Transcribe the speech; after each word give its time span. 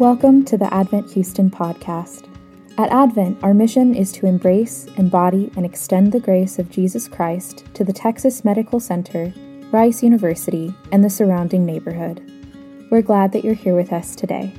Welcome 0.00 0.46
to 0.46 0.56
the 0.56 0.72
Advent 0.72 1.12
Houston 1.12 1.50
podcast. 1.50 2.26
At 2.78 2.90
Advent, 2.90 3.36
our 3.42 3.52
mission 3.52 3.94
is 3.94 4.12
to 4.12 4.24
embrace, 4.24 4.86
embody, 4.96 5.52
and 5.56 5.66
extend 5.66 6.10
the 6.10 6.18
grace 6.18 6.58
of 6.58 6.70
Jesus 6.70 7.06
Christ 7.06 7.66
to 7.74 7.84
the 7.84 7.92
Texas 7.92 8.42
Medical 8.42 8.80
Center, 8.80 9.30
Rice 9.70 10.02
University, 10.02 10.74
and 10.90 11.04
the 11.04 11.10
surrounding 11.10 11.66
neighborhood. 11.66 12.22
We're 12.90 13.02
glad 13.02 13.32
that 13.32 13.44
you're 13.44 13.52
here 13.52 13.76
with 13.76 13.92
us 13.92 14.16
today. 14.16 14.54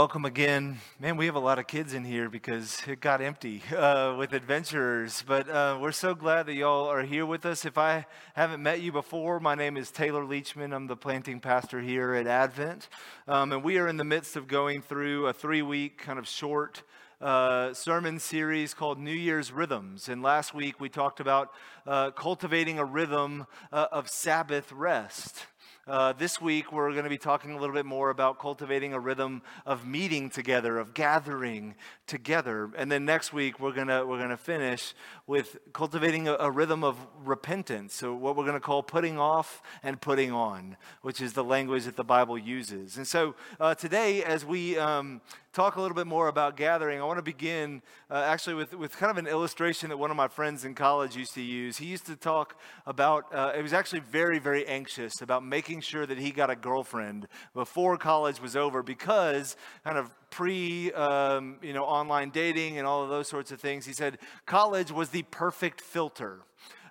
Welcome 0.00 0.24
again. 0.24 0.78
Man, 0.98 1.18
we 1.18 1.26
have 1.26 1.34
a 1.34 1.40
lot 1.40 1.58
of 1.58 1.66
kids 1.66 1.92
in 1.92 2.06
here 2.06 2.30
because 2.30 2.80
it 2.88 3.00
got 3.00 3.20
empty 3.20 3.62
uh, 3.76 4.16
with 4.18 4.32
adventurers. 4.32 5.22
But 5.26 5.46
uh, 5.46 5.76
we're 5.78 5.92
so 5.92 6.14
glad 6.14 6.46
that 6.46 6.54
y'all 6.54 6.86
are 6.86 7.02
here 7.02 7.26
with 7.26 7.44
us. 7.44 7.66
If 7.66 7.76
I 7.76 8.06
haven't 8.32 8.62
met 8.62 8.80
you 8.80 8.92
before, 8.92 9.40
my 9.40 9.54
name 9.54 9.76
is 9.76 9.90
Taylor 9.90 10.24
Leachman. 10.24 10.74
I'm 10.74 10.86
the 10.86 10.96
planting 10.96 11.38
pastor 11.38 11.82
here 11.82 12.14
at 12.14 12.26
Advent. 12.26 12.88
Um, 13.28 13.52
and 13.52 13.62
we 13.62 13.76
are 13.76 13.88
in 13.88 13.98
the 13.98 14.04
midst 14.04 14.36
of 14.36 14.48
going 14.48 14.80
through 14.80 15.26
a 15.26 15.34
three 15.34 15.60
week 15.60 15.98
kind 15.98 16.18
of 16.18 16.26
short 16.26 16.82
uh, 17.20 17.74
sermon 17.74 18.18
series 18.18 18.72
called 18.72 18.98
New 18.98 19.12
Year's 19.12 19.52
Rhythms. 19.52 20.08
And 20.08 20.22
last 20.22 20.54
week 20.54 20.80
we 20.80 20.88
talked 20.88 21.20
about 21.20 21.52
uh, 21.86 22.10
cultivating 22.12 22.78
a 22.78 22.86
rhythm 22.86 23.46
uh, 23.70 23.88
of 23.92 24.08
Sabbath 24.08 24.72
rest. 24.72 25.44
Uh, 25.86 26.12
this 26.12 26.40
week, 26.40 26.72
we're 26.72 26.90
going 26.92 27.04
to 27.04 27.10
be 27.10 27.16
talking 27.16 27.52
a 27.52 27.58
little 27.58 27.74
bit 27.74 27.86
more 27.86 28.10
about 28.10 28.38
cultivating 28.38 28.92
a 28.92 29.00
rhythm 29.00 29.40
of 29.64 29.86
meeting 29.86 30.28
together, 30.28 30.78
of 30.78 30.92
gathering 30.92 31.74
together. 32.06 32.70
And 32.76 32.92
then 32.92 33.06
next 33.06 33.32
week, 33.32 33.58
we're 33.58 33.72
going 33.72 33.86
to, 33.86 34.04
we're 34.06 34.18
going 34.18 34.28
to 34.28 34.36
finish 34.36 34.94
with 35.26 35.56
cultivating 35.72 36.28
a, 36.28 36.34
a 36.34 36.50
rhythm 36.50 36.84
of 36.84 36.98
repentance. 37.24 37.94
So, 37.94 38.14
what 38.14 38.36
we're 38.36 38.44
going 38.44 38.54
to 38.54 38.60
call 38.60 38.82
putting 38.82 39.18
off 39.18 39.62
and 39.82 39.98
putting 39.98 40.32
on, 40.32 40.76
which 41.00 41.22
is 41.22 41.32
the 41.32 41.44
language 41.44 41.84
that 41.86 41.96
the 41.96 42.04
Bible 42.04 42.36
uses. 42.36 42.98
And 42.98 43.06
so, 43.06 43.34
uh, 43.58 43.74
today, 43.74 44.22
as 44.22 44.44
we 44.44 44.78
um, 44.78 45.22
talk 45.52 45.74
a 45.74 45.80
little 45.80 45.96
bit 45.96 46.06
more 46.06 46.28
about 46.28 46.56
gathering, 46.56 47.00
I 47.00 47.04
want 47.04 47.18
to 47.18 47.22
begin 47.22 47.82
uh, 48.08 48.22
actually 48.24 48.54
with, 48.54 48.74
with 48.74 48.96
kind 48.96 49.10
of 49.10 49.18
an 49.18 49.26
illustration 49.26 49.88
that 49.88 49.96
one 49.96 50.10
of 50.10 50.16
my 50.16 50.28
friends 50.28 50.64
in 50.64 50.74
college 50.74 51.16
used 51.16 51.34
to 51.34 51.42
use. 51.42 51.78
He 51.78 51.86
used 51.86 52.06
to 52.06 52.14
talk 52.14 52.56
about, 52.86 53.34
uh, 53.34 53.52
it 53.56 53.62
was 53.62 53.72
actually 53.72 54.00
very, 54.00 54.38
very 54.38 54.66
anxious 54.66 55.20
about 55.20 55.44
making 55.44 55.80
sure 55.80 56.06
that 56.06 56.18
he 56.18 56.30
got 56.30 56.50
a 56.50 56.56
girlfriend 56.56 57.26
before 57.52 57.96
college 57.96 58.40
was 58.40 58.54
over 58.54 58.82
because 58.82 59.56
kind 59.82 59.98
of 59.98 60.14
pre, 60.30 60.92
um, 60.92 61.58
you 61.62 61.72
know, 61.72 61.84
online 61.84 62.30
dating 62.30 62.78
and 62.78 62.86
all 62.86 63.02
of 63.02 63.10
those 63.10 63.26
sorts 63.28 63.50
of 63.50 63.60
things. 63.60 63.86
He 63.86 63.92
said 63.92 64.18
college 64.46 64.92
was 64.92 65.08
the 65.08 65.22
perfect 65.24 65.80
filter. 65.80 66.42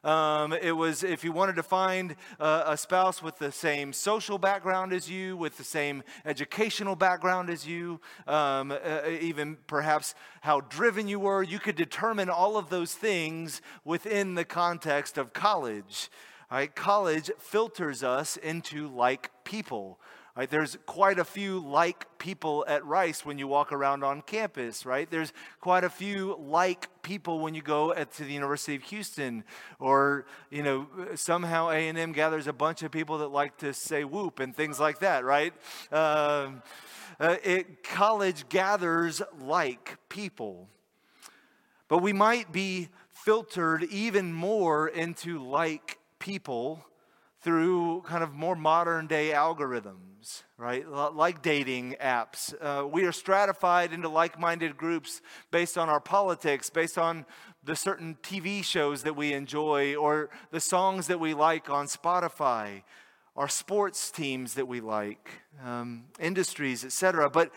Um, 0.04 0.54
it 0.54 0.72
was 0.72 1.04
if 1.04 1.24
you 1.24 1.32
wanted 1.32 1.56
to 1.58 1.64
find 1.64 2.16
uh, 2.40 2.64
a 2.66 2.78
spouse 2.78 3.22
with 3.22 3.38
the 3.38 3.52
same 3.52 3.92
social 3.94 4.38
background 4.38 4.94
as 4.94 5.10
you, 5.10 5.36
with 5.36 5.58
the 5.58 5.64
same 5.64 6.04
educational 6.26 6.96
background 6.96 7.50
as 7.50 7.68
you, 7.68 8.00
um, 8.28 8.72
uh, 8.72 9.02
even 9.22 9.58
perhaps 9.68 10.16
how 10.42 10.62
driven 10.62 11.08
you 11.08 11.20
were, 11.20 11.44
you 11.44 11.60
could 11.60 11.76
determine 11.76 12.30
all 12.30 12.58
of 12.58 12.70
those 12.70 12.94
things 12.94 13.62
within 13.84 14.36
the 14.36 14.46
context 14.46 15.18
of 15.18 15.34
college. 15.34 16.10
Right? 16.52 16.74
College 16.74 17.30
filters 17.38 18.04
us 18.04 18.38
into 18.38 18.88
like 18.88 19.32
people. 19.44 20.00
Right? 20.40 20.50
There's 20.50 20.78
quite 20.86 21.20
a 21.20 21.26
few 21.26 21.60
like 21.60 22.18
people 22.18 22.64
at 22.66 22.86
Rice 22.86 23.26
when 23.26 23.38
you 23.38 23.46
walk 23.46 23.74
around 23.74 24.06
on 24.06 24.22
campus, 24.22 24.86
right? 24.86 25.12
There's 25.12 25.34
quite 25.60 25.84
a 25.84 25.90
few 25.90 26.38
like 26.40 26.88
people 27.02 27.42
when 27.42 27.56
you 27.56 27.62
go 27.62 27.92
at, 27.92 28.14
to 28.14 28.24
the 28.24 28.32
University 28.32 28.78
of 28.78 28.84
Houston, 28.84 29.44
or 29.80 30.26
you 30.50 30.64
know 30.64 30.88
somehow 31.16 31.72
A 31.72 31.90
and 31.90 31.98
M 31.98 32.14
gathers 32.14 32.48
a 32.48 32.54
bunch 32.54 32.84
of 32.84 32.92
people 32.92 33.18
that 33.18 33.28
like 33.28 33.58
to 33.58 33.74
say 33.74 34.06
whoop 34.06 34.40
and 34.40 34.56
things 34.56 34.80
like 34.80 35.00
that, 35.00 35.26
right? 35.26 35.52
Um, 35.92 36.64
uh, 37.20 37.36
it, 37.44 37.84
college 37.84 38.48
gathers 38.48 39.22
like 39.42 39.98
people, 40.08 40.70
but 41.90 41.98
we 41.98 42.14
might 42.14 42.50
be 42.54 42.88
filtered 43.12 43.84
even 43.92 44.32
more 44.32 44.88
into 44.88 45.44
like 45.44 45.98
people 46.18 46.86
through 47.42 48.02
kind 48.02 48.24
of 48.24 48.34
more 48.34 48.56
modern 48.56 49.08
day 49.08 49.30
algorithms, 49.30 50.44
right? 50.58 50.88
Like 50.88 51.42
dating 51.42 51.96
apps. 52.02 52.54
Uh, 52.60 52.86
we 52.86 53.06
are 53.06 53.12
stratified 53.12 53.94
into 53.94 54.10
like 54.10 54.40
minded 54.40 54.76
groups 54.76 55.22
based 55.52 55.78
on 55.78 55.88
our 55.90 56.02
politics, 56.02 56.70
based 56.70 56.98
on 56.98 57.26
the 57.64 57.76
certain 57.76 58.18
TV 58.22 58.64
shows 58.64 59.04
that 59.04 59.16
we 59.16 59.34
enjoy, 59.34 59.96
or 59.96 60.30
the 60.52 60.60
songs 60.60 61.08
that 61.08 61.20
we 61.20 61.34
like 61.34 61.70
on 61.70 61.88
Spotify, 61.88 62.84
our 63.36 63.48
sports 63.48 64.12
teams 64.12 64.56
that 64.56 64.68
we 64.68 64.82
like, 64.82 65.30
um, 65.64 66.06
industries, 66.20 66.84
etc. 66.84 67.30
But 67.30 67.52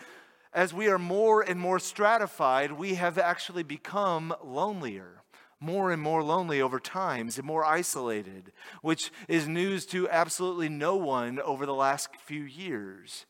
as 0.53 0.73
we 0.73 0.87
are 0.87 0.99
more 0.99 1.41
and 1.41 1.59
more 1.59 1.79
stratified, 1.79 2.71
we 2.71 2.95
have 2.95 3.17
actually 3.17 3.63
become 3.63 4.33
lonelier 4.43 5.22
more 5.63 5.91
and 5.91 6.01
more 6.01 6.21
lonely 6.21 6.61
over 6.61 6.79
times 6.79 7.37
and 7.37 7.47
more 7.47 7.63
isolated, 7.63 8.51
which 8.81 9.11
is 9.27 9.47
news 9.47 9.85
to 9.87 10.09
absolutely 10.09 10.69
no 10.69 10.95
one 10.95 11.39
over 11.39 11.65
the 11.65 11.73
last 11.73 12.09
few 12.25 12.43
years. 12.43 13.25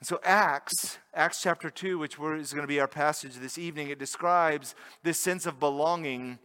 And 0.00 0.06
so, 0.06 0.18
Acts, 0.24 0.98
Acts 1.14 1.40
chapter 1.40 1.70
2, 1.70 1.96
which 1.96 2.18
is 2.18 2.52
going 2.52 2.64
to 2.64 2.68
be 2.68 2.80
our 2.80 2.88
passage 2.88 3.36
this 3.36 3.56
evening, 3.56 3.88
it 3.88 4.00
describes 4.00 4.74
this 5.04 5.20
sense 5.20 5.46
of 5.46 5.60
belonging 5.60 6.40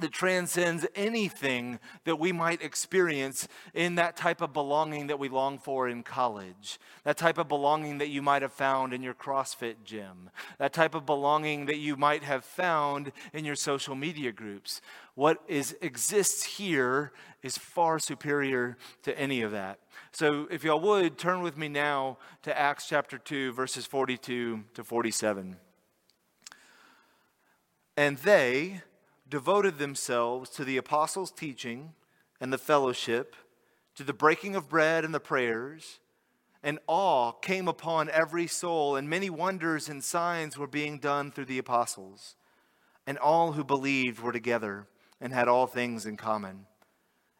that 0.00 0.12
transcends 0.12 0.86
anything 0.94 1.78
that 2.04 2.18
we 2.18 2.32
might 2.32 2.62
experience 2.62 3.46
in 3.74 3.94
that 3.96 4.16
type 4.16 4.40
of 4.40 4.52
belonging 4.52 5.06
that 5.08 5.18
we 5.18 5.28
long 5.28 5.58
for 5.58 5.88
in 5.88 6.02
college, 6.02 6.78
that 7.04 7.16
type 7.16 7.38
of 7.38 7.48
belonging 7.48 7.98
that 7.98 8.08
you 8.08 8.22
might 8.22 8.42
have 8.42 8.52
found 8.52 8.92
in 8.92 9.02
your 9.02 9.14
CrossFit 9.14 9.76
gym, 9.84 10.30
that 10.58 10.72
type 10.72 10.94
of 10.94 11.06
belonging 11.06 11.66
that 11.66 11.78
you 11.78 11.96
might 11.96 12.22
have 12.22 12.44
found 12.44 13.12
in 13.32 13.44
your 13.44 13.56
social 13.56 13.94
media 13.94 14.32
groups. 14.32 14.80
What 15.14 15.42
is, 15.48 15.76
exists 15.80 16.44
here 16.44 17.12
is 17.42 17.56
far 17.56 17.98
superior 17.98 18.76
to 19.02 19.18
any 19.18 19.42
of 19.42 19.52
that. 19.52 19.78
So, 20.12 20.48
if 20.50 20.64
y'all 20.64 20.80
would, 20.80 21.18
turn 21.18 21.40
with 21.40 21.56
me 21.56 21.68
now 21.68 22.18
to 22.42 22.58
Acts 22.58 22.88
chapter 22.88 23.18
2, 23.18 23.52
verses 23.52 23.86
42 23.86 24.64
to 24.74 24.84
47. 24.84 25.56
And 27.96 28.16
they, 28.18 28.82
devoted 29.30 29.78
themselves 29.78 30.50
to 30.50 30.64
the 30.64 30.76
apostles' 30.76 31.30
teaching 31.30 31.94
and 32.40 32.52
the 32.52 32.58
fellowship, 32.58 33.36
to 33.94 34.04
the 34.04 34.12
breaking 34.12 34.56
of 34.56 34.68
bread 34.68 35.04
and 35.04 35.14
the 35.14 35.20
prayers. 35.20 36.00
And 36.62 36.78
awe 36.86 37.32
came 37.32 37.68
upon 37.68 38.10
every 38.10 38.46
soul, 38.46 38.96
and 38.96 39.08
many 39.08 39.30
wonders 39.30 39.88
and 39.88 40.04
signs 40.04 40.58
were 40.58 40.66
being 40.66 40.98
done 40.98 41.30
through 41.30 41.46
the 41.46 41.58
apostles. 41.58 42.36
And 43.06 43.16
all 43.18 43.52
who 43.52 43.64
believed 43.64 44.20
were 44.20 44.32
together 44.32 44.86
and 45.20 45.32
had 45.32 45.48
all 45.48 45.66
things 45.66 46.04
in 46.04 46.16
common. 46.16 46.66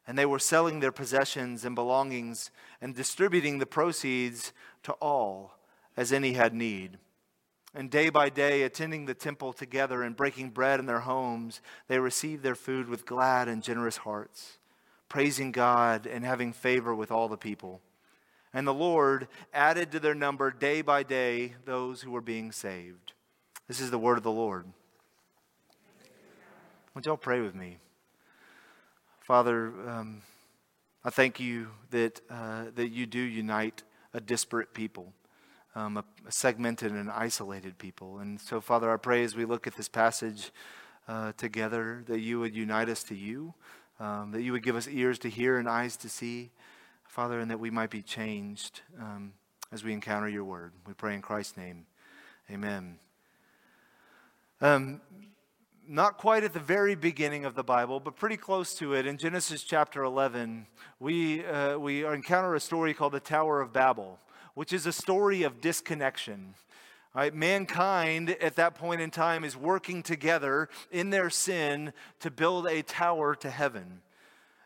And 0.06 0.18
they 0.18 0.26
were 0.26 0.38
selling 0.38 0.80
their 0.80 0.92
possessions 0.92 1.64
and 1.64 1.74
belongings 1.74 2.50
and 2.80 2.94
distributing 2.94 3.58
the 3.58 3.66
proceeds 3.66 4.52
to 4.84 4.92
all 4.94 5.58
as 5.96 6.12
any 6.12 6.32
had 6.32 6.54
need. 6.54 6.98
And 7.74 7.88
day 7.88 8.10
by 8.10 8.30
day, 8.30 8.62
attending 8.62 9.06
the 9.06 9.14
temple 9.14 9.52
together 9.52 10.02
and 10.02 10.16
breaking 10.16 10.50
bread 10.50 10.80
in 10.80 10.86
their 10.86 11.00
homes, 11.00 11.60
they 11.86 12.00
received 12.00 12.42
their 12.42 12.56
food 12.56 12.88
with 12.88 13.06
glad 13.06 13.46
and 13.46 13.62
generous 13.62 13.98
hearts, 13.98 14.58
praising 15.08 15.52
God 15.52 16.06
and 16.06 16.24
having 16.24 16.52
favor 16.52 16.94
with 16.94 17.12
all 17.12 17.28
the 17.28 17.36
people. 17.36 17.80
And 18.52 18.66
the 18.66 18.74
Lord 18.74 19.28
added 19.54 19.92
to 19.92 20.00
their 20.00 20.16
number 20.16 20.50
day 20.50 20.82
by 20.82 21.04
day 21.04 21.54
those 21.64 22.02
who 22.02 22.10
were 22.10 22.20
being 22.20 22.50
saved. 22.50 23.12
This 23.68 23.80
is 23.80 23.92
the 23.92 23.98
word 23.98 24.18
of 24.18 24.24
the 24.24 24.32
Lord. 24.32 24.66
Would 26.94 27.06
y'all 27.06 27.16
pray 27.16 27.40
with 27.40 27.54
me? 27.54 27.78
Father, 29.20 29.72
um, 29.86 30.22
I 31.04 31.10
thank 31.10 31.38
you 31.38 31.68
that, 31.90 32.20
uh, 32.28 32.64
that 32.74 32.88
you 32.88 33.06
do 33.06 33.20
unite 33.20 33.84
a 34.12 34.20
disparate 34.20 34.74
people 34.74 35.12
um, 35.74 35.96
a, 35.96 36.04
a, 36.26 36.32
segmented 36.32 36.92
and 36.92 37.10
isolated 37.10 37.78
people. 37.78 38.18
And 38.18 38.40
so, 38.40 38.60
Father, 38.60 38.92
I 38.92 38.96
pray 38.96 39.24
as 39.24 39.36
we 39.36 39.44
look 39.44 39.66
at 39.66 39.76
this 39.76 39.88
passage 39.88 40.50
uh, 41.08 41.32
together 41.36 42.04
that 42.06 42.20
you 42.20 42.40
would 42.40 42.54
unite 42.54 42.88
us 42.88 43.02
to 43.04 43.14
you, 43.14 43.54
um, 43.98 44.32
that 44.32 44.42
you 44.42 44.52
would 44.52 44.62
give 44.62 44.76
us 44.76 44.88
ears 44.88 45.18
to 45.20 45.30
hear 45.30 45.58
and 45.58 45.68
eyes 45.68 45.96
to 45.98 46.08
see, 46.08 46.50
Father, 47.06 47.40
and 47.40 47.50
that 47.50 47.60
we 47.60 47.70
might 47.70 47.90
be 47.90 48.02
changed 48.02 48.80
um, 48.98 49.32
as 49.72 49.84
we 49.84 49.92
encounter 49.92 50.28
your 50.28 50.44
word. 50.44 50.72
We 50.86 50.94
pray 50.94 51.14
in 51.14 51.22
Christ's 51.22 51.56
name. 51.56 51.86
Amen. 52.50 52.98
Um, 54.60 55.00
not 55.88 56.18
quite 56.18 56.44
at 56.44 56.52
the 56.52 56.60
very 56.60 56.94
beginning 56.94 57.44
of 57.44 57.54
the 57.54 57.64
Bible, 57.64 57.98
but 57.98 58.14
pretty 58.14 58.36
close 58.36 58.74
to 58.74 58.94
it. 58.94 59.06
In 59.06 59.18
Genesis 59.18 59.64
chapter 59.64 60.04
11, 60.04 60.66
we, 61.00 61.44
uh, 61.44 61.78
we 61.78 62.06
encounter 62.06 62.54
a 62.54 62.60
story 62.60 62.94
called 62.94 63.12
the 63.12 63.20
Tower 63.20 63.60
of 63.60 63.72
Babel 63.72 64.18
which 64.60 64.74
is 64.74 64.84
a 64.84 64.92
story 64.92 65.42
of 65.42 65.62
disconnection. 65.62 66.54
Right? 67.14 67.34
Mankind 67.34 68.36
at 68.42 68.56
that 68.56 68.74
point 68.74 69.00
in 69.00 69.10
time 69.10 69.42
is 69.42 69.56
working 69.56 70.02
together 70.02 70.68
in 70.90 71.08
their 71.08 71.30
sin 71.30 71.94
to 72.18 72.30
build 72.30 72.66
a 72.66 72.82
tower 72.82 73.34
to 73.36 73.48
heaven. 73.48 74.02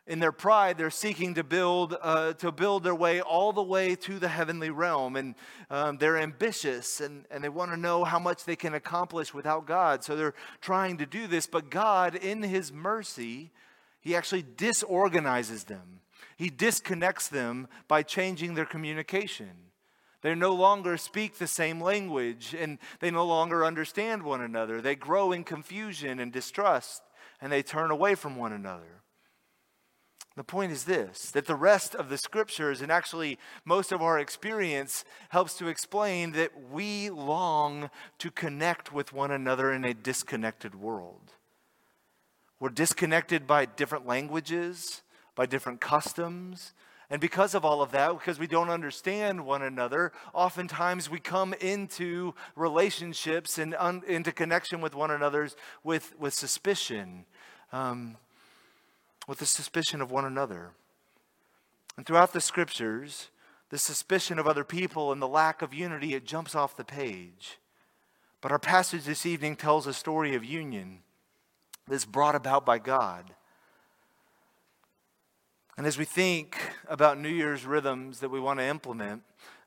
In 0.09 0.19
their 0.19 0.33
pride, 0.33 0.79
they're 0.79 0.91
seeking 0.91 1.35
to 1.35 1.45
build, 1.45 1.97
uh, 2.03 2.33
to 2.33 2.51
build 2.51 2.83
their 2.83 2.95
way 2.97 3.21
all 3.21 3.53
the 3.53 3.63
way 3.63 3.95
to 3.95 4.19
the 4.19 4.27
heavenly 4.27 4.69
realm. 4.69 5.15
And 5.15 5.37
um, 5.71 5.99
they're 5.99 6.19
ambitious 6.19 7.01
and, 7.01 7.25
and 7.31 7.45
they 7.45 7.49
want 7.49 7.71
to 7.71 7.77
know 7.77 8.03
how 8.03 8.19
much 8.19 8.45
they 8.45 8.57
can 8.57 8.75
accomplish 8.75 9.33
without 9.33 9.65
God. 9.65 10.03
So 10.03 10.17
they're 10.17 10.35
trying 10.61 10.97
to 10.97 11.07
do 11.07 11.29
this. 11.29 11.47
But 11.47 11.71
God, 11.71 12.17
in 12.17 12.43
His 12.43 12.73
mercy, 12.73 13.53
He 14.01 14.17
actually 14.17 14.45
disorganizes 14.57 15.63
them, 15.63 16.01
He 16.37 16.51
disconnects 16.51 17.29
them 17.29 17.69
by 17.87 18.03
changing 18.03 18.55
their 18.55 18.67
communication. 18.67 19.64
They 20.25 20.35
no 20.35 20.55
longer 20.55 20.97
speak 20.97 21.37
the 21.37 21.47
same 21.47 21.83
language 21.83 22.57
and 22.59 22.79
they 23.01 23.11
no 23.11 23.27
longer 23.27 23.63
understand 23.63 24.23
one 24.23 24.41
another. 24.41 24.81
They 24.81 24.95
grow 24.95 25.33
in 25.33 25.45
confusion 25.45 26.19
and 26.19 26.33
distrust 26.33 27.03
and 27.43 27.53
they 27.53 27.63
turn 27.63 27.91
away 27.91 28.15
from 28.15 28.37
one 28.37 28.55
another. 28.55 29.03
The 30.35 30.43
point 30.43 30.73
is 30.73 30.85
this 30.85 31.31
that 31.33 31.45
the 31.45 31.55
rest 31.55 31.95
of 31.95 32.09
the 32.09 32.17
scriptures 32.17 32.81
and 32.81 32.91
actually 32.91 33.39
most 33.67 33.93
of 33.93 34.01
our 34.01 34.19
experience 34.19 35.05
helps 35.29 35.59
to 35.59 35.69
explain 35.69 36.33
that 36.33 36.53
we 36.71 37.11
long 37.11 37.91
to 38.17 38.31
connect 38.31 38.95
with 38.95 39.13
one 39.13 39.31
another 39.31 39.75
in 39.75 39.85
a 39.85 39.93
disconnected 39.93 40.75
world. 40.75 41.35
We're 42.59 42.71
disconnected 42.71 43.47
by 43.47 43.67
different 43.67 44.07
languages, 44.07 45.03
by 45.35 45.45
different 45.45 45.83
customs, 45.83 46.73
and 47.11 47.21
because 47.21 47.55
of 47.55 47.65
all 47.65 47.83
of 47.83 47.91
that, 47.93 48.19
because 48.19 48.39
we 48.39 48.47
don't 48.47 48.71
understand 48.71 49.45
one 49.45 49.63
another, 49.63 50.13
oftentimes 50.33 51.11
we 51.11 51.21
come 51.21 51.53
into 51.55 52.35
relationships 52.57 53.59
and 53.59 53.75
un, 53.79 54.03
into 54.07 54.33
connection 54.33 54.81
with 54.81 54.95
one 54.95 55.11
another's 55.11 55.55
with, 55.83 56.19
with 56.19 56.33
suspicion, 56.33 57.27
um, 57.73 58.17
with 59.29 59.39
the 59.39 59.47
suspicion 59.47 60.01
of 60.01 60.11
one 60.11 60.25
another. 60.25 60.71
And 61.97 62.07
throughout 62.07 62.33
the 62.33 62.41
scriptures, 62.41 63.29
the 63.69 63.79
suspicion 63.79 64.39
of 64.39 64.47
other 64.47 64.65
people 64.65 65.13
and 65.13 65.21
the 65.21 65.29
lack 65.29 65.63
of 65.63 65.75
unity, 65.75 66.15
it 66.15 66.25
jumps 66.25 66.55
off 66.55 66.77
the 66.77 66.85
page. 66.85 67.59
But 68.41 68.53
our 68.53 68.59
passage 68.59 69.05
this 69.05 69.27
evening 69.27 69.57
tells 69.57 69.87
a 69.87 69.93
story 69.93 70.35
of 70.35 70.45
union 70.45 71.01
that's 71.87 72.05
brought 72.05 72.35
about 72.35 72.67
by 72.67 72.79
God. 72.79 73.35
And 75.77 75.89
as 75.89 75.99
we 75.99 76.05
think 76.05 76.57
about 76.87 77.19
New 77.19 77.29
Year's 77.29 77.67
rhythms 77.67 78.21
that 78.21 78.29
we 78.29 78.39
want 78.39 78.61
to 78.61 78.65
implement 78.65 79.23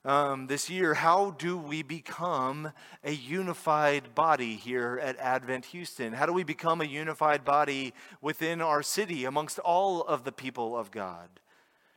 um, 0.05 0.47
this 0.47 0.69
year, 0.69 0.93
how 0.93 1.31
do 1.31 1.57
we 1.57 1.83
become 1.83 2.71
a 3.03 3.11
unified 3.11 4.15
body 4.15 4.55
here 4.55 4.97
at 5.03 5.17
Advent 5.17 5.65
Houston? 5.65 6.13
How 6.13 6.25
do 6.25 6.31
we 6.31 6.45
become 6.45 6.79
a 6.79 6.85
unified 6.85 7.43
body 7.43 7.93
within 8.21 8.61
our 8.61 8.81
city 8.81 9.25
amongst 9.25 9.59
all 9.59 10.01
of 10.01 10.23
the 10.23 10.31
people 10.31 10.77
of 10.77 10.91
God? 10.91 11.27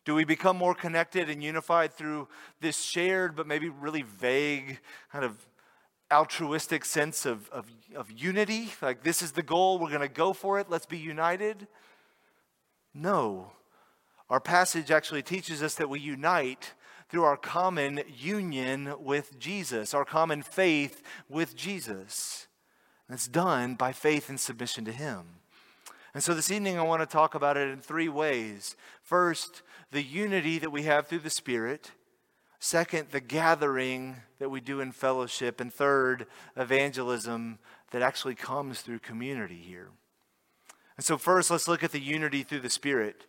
Do 0.04 0.16
we 0.16 0.24
become 0.24 0.56
more 0.56 0.74
connected 0.74 1.30
and 1.30 1.40
unified 1.40 1.94
through 1.94 2.26
this 2.60 2.82
shared 2.82 3.36
but 3.36 3.46
maybe 3.46 3.68
really 3.68 4.02
vague 4.02 4.80
kind 5.12 5.24
of 5.24 5.36
altruistic 6.10 6.84
sense 6.84 7.26
of, 7.26 7.48
of, 7.50 7.66
of 7.94 8.10
unity? 8.10 8.70
Like, 8.82 9.04
this 9.04 9.22
is 9.22 9.30
the 9.30 9.42
goal, 9.44 9.78
we're 9.78 9.88
going 9.88 10.00
to 10.00 10.08
go 10.08 10.32
for 10.32 10.58
it, 10.58 10.68
let's 10.68 10.86
be 10.86 10.98
united? 10.98 11.68
No. 12.92 13.52
Our 14.30 14.40
passage 14.40 14.92
actually 14.92 15.22
teaches 15.22 15.60
us 15.60 15.74
that 15.74 15.90
we 15.90 15.98
unite 15.98 16.74
through 17.08 17.24
our 17.24 17.36
common 17.36 18.02
union 18.16 18.94
with 19.00 19.38
Jesus, 19.40 19.92
our 19.92 20.04
common 20.04 20.42
faith 20.42 21.02
with 21.28 21.56
Jesus. 21.56 22.46
And 23.08 23.16
it's 23.16 23.26
done 23.26 23.74
by 23.74 23.90
faith 23.90 24.28
and 24.28 24.38
submission 24.38 24.84
to 24.84 24.92
Him. 24.92 25.40
And 26.14 26.22
so 26.22 26.32
this 26.32 26.50
evening, 26.50 26.78
I 26.78 26.82
want 26.82 27.02
to 27.02 27.06
talk 27.06 27.34
about 27.34 27.56
it 27.56 27.68
in 27.68 27.80
three 27.80 28.08
ways. 28.08 28.76
First, 29.02 29.62
the 29.90 30.02
unity 30.02 30.58
that 30.60 30.70
we 30.70 30.84
have 30.84 31.08
through 31.08 31.20
the 31.20 31.30
Spirit. 31.30 31.90
Second, 32.60 33.08
the 33.10 33.20
gathering 33.20 34.16
that 34.38 34.50
we 34.50 34.60
do 34.60 34.80
in 34.80 34.92
fellowship. 34.92 35.60
And 35.60 35.72
third, 35.72 36.26
evangelism 36.56 37.58
that 37.90 38.02
actually 38.02 38.36
comes 38.36 38.80
through 38.80 39.00
community 39.00 39.60
here. 39.60 39.88
And 40.96 41.04
so, 41.04 41.18
first, 41.18 41.50
let's 41.50 41.66
look 41.66 41.82
at 41.82 41.90
the 41.90 42.00
unity 42.00 42.44
through 42.44 42.60
the 42.60 42.70
Spirit. 42.70 43.26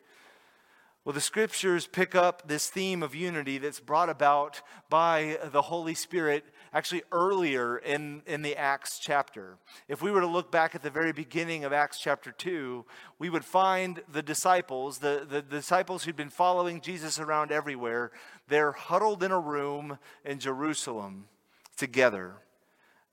Well, 1.04 1.14
the 1.14 1.22
scriptures 1.22 1.88
pick 1.88 2.14
up 2.14 2.48
this 2.48 2.70
theme 2.70 3.02
of 3.02 3.16
unity 3.16 3.58
that's 3.58 3.80
brought 3.80 4.08
about 4.08 4.62
by 4.88 5.40
the 5.52 5.64
Holy 5.64 5.96
Spirit 5.96 6.46
actually 6.74 7.02
earlier 7.12 7.80
in, 7.80 8.22
in 8.28 8.44
the 8.44 8.56
Acts 8.56 9.00
chapter. 9.00 9.58
If 9.88 10.04
we 10.04 10.12
were 10.12 10.22
to 10.22 10.28
look 10.28 10.52
back 10.52 10.76
at 10.76 10.84
the 10.84 10.92
very 10.92 11.12
beginning 11.12 11.64
of 11.64 11.74
Acts 11.74 11.98
chapter 12.00 12.32
2, 12.32 12.86
we 13.18 13.32
would 13.32 13.44
find 13.44 14.04
the 14.12 14.22
disciples, 14.22 15.00
the, 15.00 15.26
the 15.28 15.42
disciples 15.42 16.04
who'd 16.04 16.16
been 16.16 16.30
following 16.30 16.82
Jesus 16.82 17.20
around 17.20 17.52
everywhere, 17.52 18.12
they're 18.48 18.72
huddled 18.72 19.24
in 19.24 19.32
a 19.32 19.40
room 19.40 19.98
in 20.24 20.38
Jerusalem 20.38 21.26
together. 21.78 22.36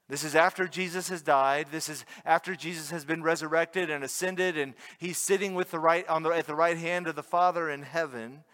This 0.09 0.25
is 0.25 0.35
after 0.35 0.67
Jesus 0.67 1.11
has 1.11 1.21
died. 1.21 1.69
This 1.71 1.89
is 1.89 2.05
after 2.25 2.57
Jesus 2.57 2.91
has 2.91 3.05
been 3.05 3.23
resurrected 3.23 3.91
and 3.91 4.03
ascended, 4.03 4.57
and 4.57 4.75
he's 4.99 5.19
sitting 5.19 5.55
with 5.55 5.71
the 5.71 5.79
right, 5.79 6.09
on 6.09 6.23
the, 6.23 6.31
at 6.31 6.47
the 6.47 6.55
right 6.55 6.79
hand 6.79 7.07
of 7.07 7.15
the 7.15 7.23
Father 7.23 7.69
in 7.69 7.83
heaven. 7.83 8.45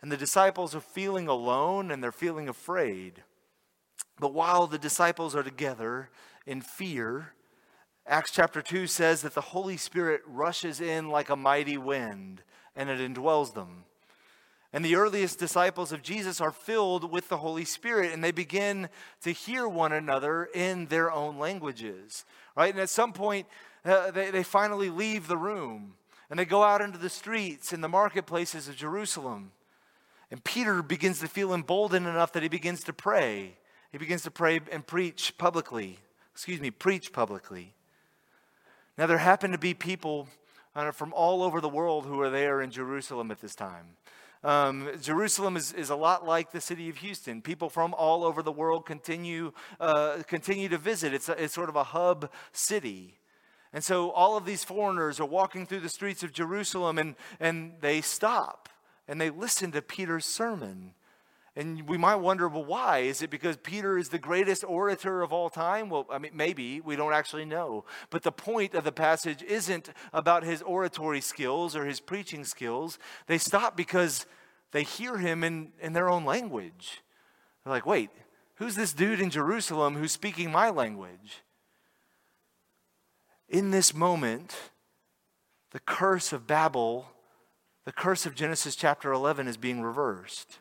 And 0.00 0.10
the 0.10 0.16
disciples 0.16 0.74
are 0.74 0.80
feeling 0.80 1.28
alone 1.28 1.90
and 1.90 2.02
they're 2.02 2.12
feeling 2.12 2.48
afraid. 2.48 3.22
But 4.18 4.32
while 4.32 4.66
the 4.66 4.78
disciples 4.78 5.34
are 5.34 5.42
together 5.42 6.10
in 6.46 6.60
fear, 6.60 7.32
Acts 8.06 8.30
chapter 8.30 8.62
2 8.62 8.86
says 8.86 9.22
that 9.22 9.34
the 9.34 9.40
Holy 9.40 9.76
Spirit 9.76 10.20
rushes 10.26 10.80
in 10.80 11.10
like 11.10 11.28
a 11.28 11.36
mighty 11.36 11.76
wind 11.76 12.42
and 12.76 12.88
it 12.88 13.00
indwells 13.00 13.54
them. 13.54 13.84
And 14.72 14.84
the 14.84 14.96
earliest 14.96 15.38
disciples 15.38 15.92
of 15.92 16.02
Jesus 16.02 16.40
are 16.40 16.50
filled 16.50 17.10
with 17.10 17.28
the 17.28 17.38
Holy 17.38 17.64
Spirit 17.64 18.12
and 18.12 18.22
they 18.22 18.32
begin 18.32 18.88
to 19.22 19.30
hear 19.30 19.68
one 19.68 19.92
another 19.92 20.48
in 20.54 20.86
their 20.86 21.10
own 21.10 21.38
languages, 21.38 22.24
right? 22.56 22.72
And 22.72 22.80
at 22.80 22.90
some 22.90 23.12
point, 23.12 23.46
uh, 23.84 24.10
they, 24.10 24.30
they 24.30 24.42
finally 24.42 24.90
leave 24.90 25.28
the 25.28 25.36
room 25.36 25.94
and 26.28 26.38
they 26.38 26.44
go 26.44 26.62
out 26.62 26.82
into 26.82 26.98
the 26.98 27.08
streets 27.08 27.72
and 27.72 27.82
the 27.82 27.88
marketplaces 27.88 28.68
of 28.68 28.76
Jerusalem. 28.76 29.52
And 30.30 30.42
Peter 30.42 30.82
begins 30.82 31.20
to 31.20 31.28
feel 31.28 31.54
emboldened 31.54 32.06
enough 32.06 32.32
that 32.32 32.42
he 32.42 32.48
begins 32.48 32.82
to 32.84 32.92
pray. 32.92 33.56
He 33.92 33.98
begins 33.98 34.22
to 34.24 34.30
pray 34.30 34.60
and 34.72 34.84
preach 34.86 35.38
publicly. 35.38 35.98
Excuse 36.32 36.60
me, 36.60 36.70
preach 36.70 37.12
publicly. 37.12 37.72
Now, 38.98 39.06
there 39.06 39.18
happen 39.18 39.52
to 39.52 39.58
be 39.58 39.74
people 39.74 40.28
uh, 40.74 40.90
from 40.90 41.12
all 41.12 41.42
over 41.42 41.60
the 41.60 41.68
world 41.68 42.06
who 42.06 42.20
are 42.20 42.30
there 42.30 42.60
in 42.60 42.70
Jerusalem 42.70 43.30
at 43.30 43.40
this 43.40 43.54
time. 43.54 43.96
Um, 44.44 44.88
Jerusalem 45.00 45.56
is, 45.56 45.72
is 45.72 45.90
a 45.90 45.96
lot 45.96 46.26
like 46.26 46.52
the 46.52 46.60
city 46.60 46.88
of 46.88 46.98
Houston. 46.98 47.42
People 47.42 47.68
from 47.68 47.94
all 47.94 48.24
over 48.24 48.42
the 48.42 48.52
world 48.52 48.86
continue, 48.86 49.52
uh, 49.80 50.22
continue 50.26 50.68
to 50.68 50.78
visit. 50.78 51.14
It's, 51.14 51.28
a, 51.28 51.42
it's 51.42 51.54
sort 51.54 51.68
of 51.68 51.76
a 51.76 51.84
hub 51.84 52.30
city. 52.52 53.18
And 53.72 53.82
so 53.82 54.10
all 54.10 54.36
of 54.36 54.44
these 54.44 54.64
foreigners 54.64 55.20
are 55.20 55.26
walking 55.26 55.66
through 55.66 55.80
the 55.80 55.88
streets 55.88 56.22
of 56.22 56.32
Jerusalem 56.32 56.98
and, 56.98 57.16
and 57.40 57.74
they 57.80 58.00
stop 58.00 58.68
and 59.08 59.20
they 59.20 59.30
listen 59.30 59.72
to 59.72 59.82
Peter's 59.82 60.24
sermon. 60.24 60.92
And 61.58 61.88
we 61.88 61.96
might 61.96 62.16
wonder, 62.16 62.48
well, 62.48 62.66
why? 62.66 62.98
Is 62.98 63.22
it 63.22 63.30
because 63.30 63.56
Peter 63.56 63.96
is 63.96 64.10
the 64.10 64.18
greatest 64.18 64.62
orator 64.62 65.22
of 65.22 65.32
all 65.32 65.48
time? 65.48 65.88
Well, 65.88 66.06
I 66.10 66.18
mean, 66.18 66.32
maybe. 66.34 66.82
We 66.82 66.96
don't 66.96 67.14
actually 67.14 67.46
know. 67.46 67.86
But 68.10 68.24
the 68.24 68.32
point 68.32 68.74
of 68.74 68.84
the 68.84 68.92
passage 68.92 69.42
isn't 69.42 69.88
about 70.12 70.44
his 70.44 70.60
oratory 70.60 71.22
skills 71.22 71.74
or 71.74 71.86
his 71.86 71.98
preaching 71.98 72.44
skills. 72.44 72.98
They 73.26 73.38
stop 73.38 73.74
because 73.74 74.26
they 74.72 74.82
hear 74.82 75.16
him 75.16 75.42
in, 75.42 75.72
in 75.80 75.94
their 75.94 76.10
own 76.10 76.26
language. 76.26 77.00
They're 77.64 77.72
like, 77.72 77.86
wait, 77.86 78.10
who's 78.56 78.76
this 78.76 78.92
dude 78.92 79.20
in 79.20 79.30
Jerusalem 79.30 79.96
who's 79.96 80.12
speaking 80.12 80.52
my 80.52 80.68
language? 80.68 81.42
In 83.48 83.70
this 83.70 83.94
moment, 83.94 84.54
the 85.70 85.80
curse 85.80 86.34
of 86.34 86.46
Babel, 86.46 87.06
the 87.86 87.92
curse 87.92 88.26
of 88.26 88.34
Genesis 88.34 88.76
chapter 88.76 89.10
11 89.10 89.48
is 89.48 89.56
being 89.56 89.80
reversed. 89.80 90.58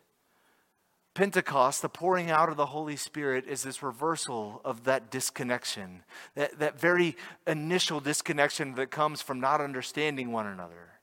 Pentecost, 1.16 1.82
the 1.82 1.88
pouring 1.88 2.30
out 2.30 2.50
of 2.50 2.58
the 2.58 2.66
Holy 2.68 2.98
Spirit, 2.98 3.48
is 3.48 3.64
this 3.64 3.82
reversal 3.82 4.60
of 4.66 4.84
that 4.84 5.10
disconnection, 5.10 6.04
that, 6.36 6.60
that 6.60 6.78
very 6.78 7.16
initial 7.48 8.02
disconnection 8.02 8.76
that 8.76 8.92
comes 8.92 9.22
from 9.22 9.40
not 9.40 9.62
understanding 9.62 10.34
one 10.34 10.46
another. 10.46 11.00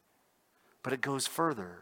But 0.82 0.92
it 0.92 1.00
goes 1.00 1.26
further. 1.26 1.78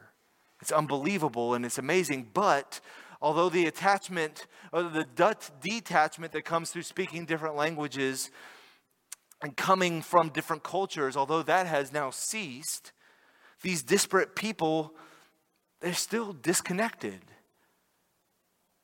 It's 0.61 0.71
unbelievable 0.71 1.55
and 1.55 1.67
it's 1.67 1.77
amazing, 1.77 2.31
but 2.33 2.81
although 3.21 3.49
the 3.49 3.67
attachment 3.67 4.47
or 4.73 4.85
the 4.85 5.07
detachment 5.61 6.31
that 6.33 6.45
comes 6.45 6.71
through 6.71 6.83
speaking 6.83 7.25
different 7.25 7.57
languages 7.57 8.31
and 9.43 9.57
coming 9.57 10.03
from 10.03 10.29
different 10.29 10.63
cultures, 10.63 11.17
although 11.17 11.43
that 11.43 11.67
has 11.67 11.93
now 11.93 12.11
ceased, 12.11 12.93
these 13.63 13.83
disparate 13.83 14.37
people, 14.37 14.95
they're 15.81 15.95
still 15.95 16.33
disconnected 16.33 17.23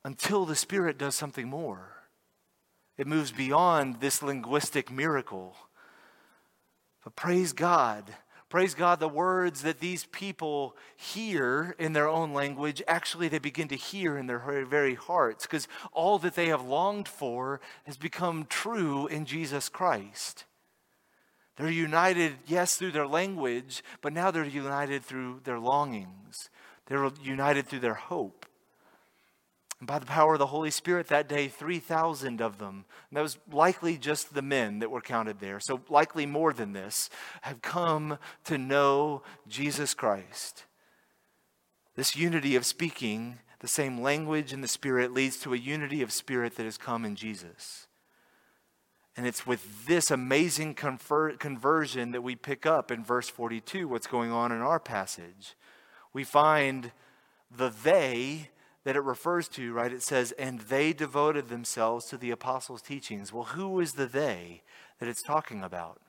until 0.07 0.45
the 0.45 0.55
Spirit 0.55 0.97
does 0.97 1.15
something 1.15 1.49
more. 1.49 1.91
It 2.97 3.07
moves 3.07 3.33
beyond 3.33 3.99
this 3.99 4.23
linguistic 4.23 4.89
miracle. 4.89 5.57
But 7.03 7.17
praise 7.17 7.51
God. 7.51 8.05
Praise 8.47 8.73
God, 8.73 9.01
the 9.01 9.09
words 9.09 9.63
that 9.63 9.81
these 9.81 10.05
people 10.05 10.77
hear 10.95 11.75
in 11.77 11.91
their 11.91 12.07
own 12.07 12.31
language, 12.31 12.81
actually 12.87 13.27
they 13.27 13.37
begin 13.37 13.67
to 13.67 13.75
hear 13.75 14.17
in 14.17 14.27
their 14.27 14.39
very 14.65 14.95
hearts 14.95 15.45
because 15.45 15.67
all 15.91 16.17
that 16.19 16.35
they 16.35 16.47
have 16.47 16.63
longed 16.63 17.09
for 17.09 17.59
has 17.83 17.97
become 17.97 18.45
true 18.45 19.07
in 19.07 19.25
Jesus 19.25 19.67
Christ. 19.67 20.45
They're 21.57 21.69
united, 21.69 22.37
yes, 22.45 22.77
through 22.77 22.93
their 22.93 23.07
language, 23.07 23.83
but 24.01 24.13
now 24.13 24.31
they're 24.31 24.45
united 24.45 25.03
through 25.03 25.41
their 25.43 25.59
longings. 25.59 26.49
They're 26.85 27.11
united 27.21 27.67
through 27.67 27.81
their 27.81 27.95
hope. 27.95 28.45
And 29.79 29.87
by 29.87 29.99
the 29.99 30.05
power 30.05 30.33
of 30.33 30.39
the 30.39 30.47
Holy 30.47 30.71
Spirit, 30.71 31.07
that 31.07 31.29
day, 31.29 31.47
3,000 31.47 32.41
of 32.41 32.57
them, 32.57 32.85
that 33.11 33.21
was 33.21 33.37
likely 33.51 33.97
just 33.97 34.33
the 34.33 34.41
men 34.41 34.79
that 34.79 34.89
were 34.89 35.01
counted 35.01 35.39
there, 35.39 35.59
so 35.59 35.81
likely 35.87 36.25
more 36.25 36.51
than 36.51 36.73
this, 36.73 37.09
have 37.41 37.61
come 37.61 38.17
to 38.45 38.57
know 38.57 39.21
Jesus 39.47 39.93
Christ. 39.93 40.65
This 41.95 42.15
unity 42.15 42.55
of 42.55 42.65
speaking 42.65 43.39
the 43.59 43.67
same 43.67 44.01
language 44.01 44.53
in 44.53 44.61
the 44.61 44.67
Spirit 44.67 45.13
leads 45.13 45.37
to 45.37 45.53
a 45.53 45.57
unity 45.57 46.01
of 46.01 46.11
spirit 46.11 46.55
that 46.55 46.63
has 46.63 46.77
come 46.77 47.05
in 47.05 47.15
Jesus. 47.15 47.87
And 49.15 49.25
it's 49.25 49.47
with 49.47 49.87
this 49.87 50.11
amazing 50.11 50.75
conver- 50.75 51.39
conversion 51.39 52.11
that 52.11 52.21
we 52.21 52.35
pick 52.35 52.67
up 52.67 52.91
in 52.91 53.03
verse 53.03 53.29
42 53.29 53.87
what's 53.87 54.05
going 54.05 54.31
on 54.31 54.51
in 54.51 54.61
our 54.61 54.79
passage. 54.79 55.55
We 56.13 56.23
find 56.23 56.91
the 57.55 57.69
they 57.69 58.49
that 58.87 58.95
it 58.95 59.03
refers 59.03 59.49
to, 59.49 59.73
right? 59.73 59.91
It 59.91 60.01
says, 60.01 60.31
and 60.39 60.61
they 60.61 60.93
devoted 60.93 61.49
themselves 61.49 62.05
to 62.05 62.15
the 62.15 62.31
apostles' 62.31 62.81
teachings. 62.81 63.33
Well, 63.33 63.43
who 63.43 63.81
is 63.81 63.95
the 63.95 64.05
they 64.05 64.61
that 65.01 65.09
it's 65.09 65.21
talking 65.21 65.61
about? 65.61 65.99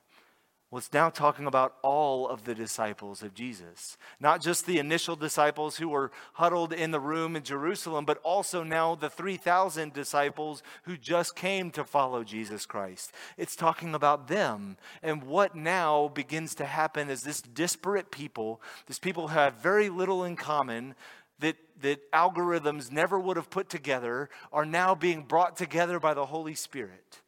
Well, 0.71 0.77
it's 0.77 0.93
now 0.93 1.09
talking 1.09 1.45
about 1.45 1.73
all 1.81 2.29
of 2.29 2.45
the 2.45 2.55
disciples 2.55 3.21
of 3.21 3.33
Jesus. 3.33 3.97
Not 4.19 4.39
just 4.39 4.65
the 4.65 4.77
initial 4.77 5.17
disciples 5.17 5.75
who 5.75 5.89
were 5.89 6.11
huddled 6.33 6.71
in 6.71 6.91
the 6.91 6.99
room 7.01 7.35
in 7.35 7.43
Jerusalem, 7.43 8.05
but 8.05 8.19
also 8.19 8.63
now 8.63 8.95
the 8.95 9.09
3,000 9.09 9.91
disciples 9.91 10.63
who 10.83 10.95
just 10.95 11.35
came 11.35 11.71
to 11.71 11.83
follow 11.83 12.23
Jesus 12.23 12.65
Christ. 12.65 13.11
It's 13.35 13.57
talking 13.57 13.93
about 13.93 14.29
them. 14.29 14.77
And 15.03 15.23
what 15.23 15.53
now 15.53 16.07
begins 16.07 16.55
to 16.55 16.65
happen 16.65 17.09
is 17.09 17.23
this 17.23 17.41
disparate 17.41 18.09
people, 18.09 18.61
these 18.87 18.99
people 18.99 19.27
who 19.27 19.39
have 19.39 19.55
very 19.55 19.89
little 19.89 20.23
in 20.23 20.37
common, 20.37 20.93
that, 21.39 21.55
that 21.81 22.11
algorithms 22.11 22.91
never 22.91 23.19
would 23.19 23.37
have 23.37 23.49
put 23.49 23.69
together, 23.69 24.29
are 24.51 24.65
now 24.65 24.95
being 24.95 25.23
brought 25.23 25.55
together 25.55 25.99
by 25.99 26.13
the 26.13 26.25
Holy 26.27 26.55
Spirit 26.55 27.21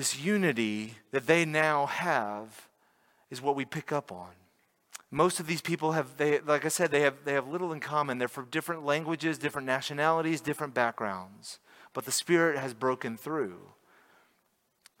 this 0.00 0.18
unity 0.18 0.94
that 1.10 1.26
they 1.26 1.44
now 1.44 1.84
have 1.84 2.68
is 3.30 3.42
what 3.42 3.54
we 3.54 3.66
pick 3.66 3.92
up 3.92 4.10
on. 4.10 4.30
Most 5.10 5.40
of 5.40 5.46
these 5.46 5.60
people 5.60 5.92
have, 5.92 6.16
they, 6.16 6.40
like 6.40 6.64
I 6.64 6.68
said, 6.68 6.90
they 6.90 7.02
have, 7.02 7.16
they 7.26 7.34
have 7.34 7.46
little 7.46 7.70
in 7.70 7.80
common. 7.80 8.16
They're 8.16 8.26
from 8.26 8.46
different 8.50 8.84
languages, 8.84 9.36
different 9.36 9.66
nationalities, 9.66 10.40
different 10.40 10.72
backgrounds. 10.72 11.58
But 11.92 12.06
the 12.06 12.12
Spirit 12.12 12.56
has 12.58 12.72
broken 12.72 13.18
through. 13.18 13.58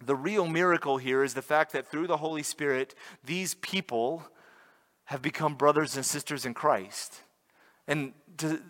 The 0.04 0.16
real 0.16 0.46
miracle 0.46 0.98
here 0.98 1.24
is 1.24 1.32
the 1.32 1.40
fact 1.40 1.72
that 1.72 1.90
through 1.90 2.08
the 2.08 2.18
Holy 2.18 2.42
Spirit, 2.42 2.94
these 3.24 3.54
people 3.54 4.24
have 5.10 5.20
become 5.20 5.54
brothers 5.56 5.96
and 5.96 6.06
sisters 6.06 6.46
in 6.46 6.54
Christ. 6.54 7.22
And 7.88 8.12
to, 8.36 8.60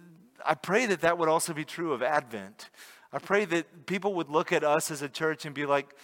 I 0.44 0.54
pray 0.54 0.86
that 0.86 1.02
that 1.02 1.18
would 1.18 1.28
also 1.28 1.52
be 1.52 1.66
true 1.66 1.92
of 1.92 2.02
Advent. 2.02 2.70
I 3.12 3.18
pray 3.18 3.44
that 3.44 3.84
people 3.84 4.14
would 4.14 4.30
look 4.30 4.50
at 4.50 4.64
us 4.64 4.90
as 4.90 5.02
a 5.02 5.08
church 5.10 5.44
and 5.44 5.54
be 5.54 5.66
like, 5.66 5.94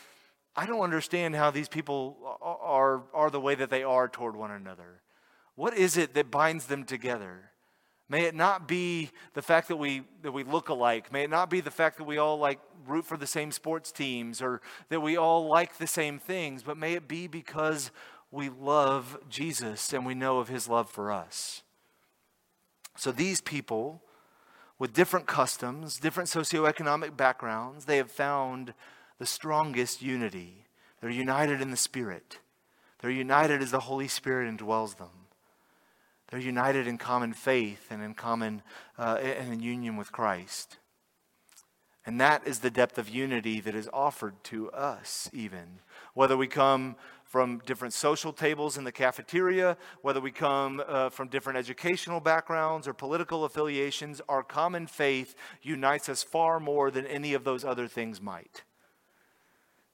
I 0.54 0.66
don't 0.66 0.82
understand 0.82 1.36
how 1.36 1.50
these 1.50 1.70
people 1.70 2.18
are, 2.42 3.04
are 3.14 3.30
the 3.30 3.40
way 3.40 3.54
that 3.54 3.70
they 3.70 3.82
are 3.82 4.08
toward 4.08 4.36
one 4.36 4.50
another. 4.50 5.00
What 5.54 5.74
is 5.74 5.96
it 5.96 6.12
that 6.12 6.30
binds 6.30 6.66
them 6.66 6.84
together? 6.84 7.52
May 8.06 8.24
it 8.24 8.34
not 8.34 8.68
be 8.68 9.12
the 9.32 9.40
fact 9.40 9.68
that 9.68 9.76
we, 9.76 10.02
that 10.20 10.32
we 10.32 10.44
look 10.44 10.68
alike. 10.68 11.10
May 11.10 11.22
it 11.22 11.30
not 11.30 11.48
be 11.48 11.62
the 11.62 11.70
fact 11.70 11.96
that 11.96 12.04
we 12.04 12.18
all 12.18 12.38
like 12.38 12.60
root 12.86 13.06
for 13.06 13.16
the 13.16 13.26
same 13.26 13.50
sports 13.50 13.90
teams 13.90 14.42
or 14.42 14.60
that 14.90 15.00
we 15.00 15.16
all 15.16 15.48
like 15.48 15.78
the 15.78 15.86
same 15.86 16.18
things, 16.18 16.62
but 16.62 16.76
may 16.76 16.92
it 16.92 17.08
be 17.08 17.26
because 17.26 17.90
we 18.30 18.48
love 18.48 19.18
Jesus 19.28 19.92
and 19.92 20.04
we 20.04 20.14
know 20.14 20.38
of 20.38 20.48
his 20.48 20.68
love 20.68 20.90
for 20.90 21.12
us. 21.12 21.62
So 22.96 23.12
these 23.12 23.40
people 23.40 24.02
with 24.78 24.92
different 24.92 25.26
customs, 25.26 25.98
different 25.98 26.28
socioeconomic 26.28 27.16
backgrounds, 27.16 27.86
they 27.86 27.96
have 27.96 28.10
found 28.10 28.74
the 29.18 29.26
strongest 29.26 30.02
unity. 30.02 30.66
They're 31.00 31.10
united 31.10 31.60
in 31.60 31.70
the 31.70 31.76
Spirit. 31.76 32.38
They're 33.00 33.10
united 33.10 33.62
as 33.62 33.70
the 33.70 33.80
Holy 33.80 34.08
Spirit 34.08 34.54
indwells 34.54 34.98
them. 34.98 35.08
They're 36.28 36.40
united 36.40 36.86
in 36.86 36.98
common 36.98 37.32
faith 37.32 37.86
and 37.90 38.02
in 38.02 38.14
common 38.14 38.62
uh, 38.98 39.18
and 39.22 39.52
in 39.52 39.60
union 39.60 39.96
with 39.96 40.12
Christ. 40.12 40.78
And 42.04 42.20
that 42.20 42.46
is 42.46 42.60
the 42.60 42.70
depth 42.70 42.98
of 42.98 43.08
unity 43.08 43.60
that 43.60 43.74
is 43.74 43.88
offered 43.92 44.34
to 44.44 44.70
us, 44.70 45.28
even. 45.32 45.80
Whether 46.14 46.36
we 46.36 46.46
come 46.46 46.96
from 47.36 47.60
different 47.66 47.92
social 47.92 48.32
tables 48.32 48.78
in 48.78 48.84
the 48.84 48.90
cafeteria, 48.90 49.76
whether 50.00 50.22
we 50.22 50.30
come 50.30 50.82
uh, 50.88 51.10
from 51.10 51.28
different 51.28 51.58
educational 51.58 52.18
backgrounds 52.18 52.88
or 52.88 52.94
political 52.94 53.44
affiliations, 53.44 54.22
our 54.26 54.42
common 54.42 54.86
faith 54.86 55.34
unites 55.60 56.08
us 56.08 56.22
far 56.22 56.58
more 56.58 56.90
than 56.90 57.06
any 57.06 57.34
of 57.34 57.44
those 57.44 57.62
other 57.62 57.88
things 57.88 58.22
might. 58.22 58.64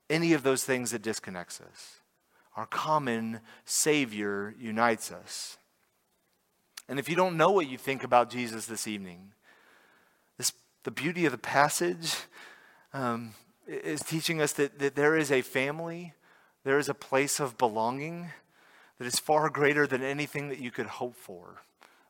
Any 0.09 0.35
of 0.35 0.45
those 0.45 0.63
things 0.63 0.93
that 0.93 1.03
disconnects 1.03 1.61
us. 1.61 1.97
Our 2.55 2.67
common 2.67 3.41
Savior 3.65 4.55
unites 4.57 5.11
us. 5.11 5.59
And 6.89 6.97
if 7.01 7.09
you 7.09 7.17
don't 7.17 7.37
know 7.37 7.51
what 7.51 7.69
you 7.69 7.77
think 7.77 8.05
about 8.05 8.31
Jesus 8.31 8.67
this 8.67 8.87
evening, 8.87 9.33
this, 10.39 10.53
the 10.85 10.93
beauty 10.93 11.27
of 11.27 11.33
the 11.33 11.39
passage 11.39 12.15
um, 12.95 13.35
is 13.67 14.01
teaching 14.01 14.41
us 14.41 14.53
that, 14.53 14.79
that 14.79 14.95
there 14.95 15.17
is 15.17 15.33
a 15.33 15.43
family 15.43 16.15
there 16.65 16.79
is 16.79 16.89
a 16.89 16.95
place 16.95 17.41
of 17.41 17.59
belonging 17.59 18.31
that 18.99 19.07
is 19.07 19.19
far 19.19 19.51
greater 19.51 19.87
than 19.87 20.03
anything 20.03 20.49
that 20.49 20.59
you 20.59 20.71
could 20.71 20.87
hope 20.87 21.17
for, 21.17 21.63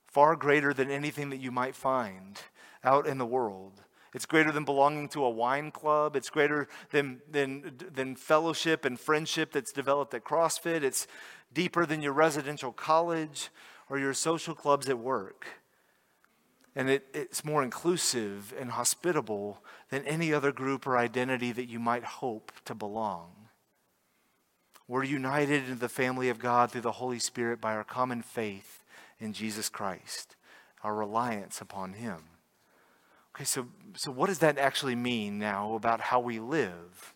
far 0.06 0.36
greater 0.36 0.74
than 0.74 0.90
anything 0.90 1.30
that 1.30 1.38
you 1.38 1.50
might 1.50 1.74
find 1.74 2.40
out 2.84 3.06
in 3.06 3.18
the 3.18 3.26
world. 3.26 3.72
It's 4.14 4.26
greater 4.26 4.52
than 4.52 4.64
belonging 4.64 5.08
to 5.10 5.24
a 5.24 5.30
wine 5.30 5.70
club. 5.70 6.16
It's 6.16 6.28
greater 6.28 6.68
than, 6.90 7.22
than, 7.30 7.78
than 7.94 8.14
fellowship 8.14 8.84
and 8.84 9.00
friendship 9.00 9.52
that's 9.52 9.72
developed 9.72 10.12
at 10.12 10.24
CrossFit. 10.24 10.82
It's 10.82 11.06
deeper 11.54 11.86
than 11.86 12.02
your 12.02 12.12
residential 12.12 12.72
college 12.72 13.48
or 13.88 13.98
your 13.98 14.12
social 14.12 14.54
clubs 14.54 14.88
at 14.88 14.98
work. 14.98 15.46
And 16.76 16.90
it, 16.90 17.06
it's 17.14 17.44
more 17.44 17.62
inclusive 17.62 18.52
and 18.58 18.70
hospitable 18.70 19.62
than 19.90 20.04
any 20.04 20.32
other 20.32 20.52
group 20.52 20.86
or 20.86 20.98
identity 20.98 21.52
that 21.52 21.68
you 21.68 21.78
might 21.78 22.04
hope 22.04 22.52
to 22.66 22.74
belong. 22.74 23.41
We're 24.88 25.04
united 25.04 25.68
in 25.68 25.78
the 25.78 25.88
family 25.88 26.28
of 26.28 26.38
God 26.38 26.70
through 26.70 26.80
the 26.82 26.92
Holy 26.92 27.18
Spirit 27.18 27.60
by 27.60 27.74
our 27.74 27.84
common 27.84 28.22
faith 28.22 28.84
in 29.18 29.32
Jesus 29.32 29.68
Christ, 29.68 30.36
our 30.82 30.94
reliance 30.94 31.60
upon 31.60 31.94
Him. 31.94 32.18
Okay, 33.34 33.44
so, 33.44 33.68
so 33.96 34.10
what 34.10 34.26
does 34.26 34.40
that 34.40 34.58
actually 34.58 34.96
mean 34.96 35.38
now 35.38 35.74
about 35.74 36.00
how 36.00 36.20
we 36.20 36.38
live? 36.38 37.14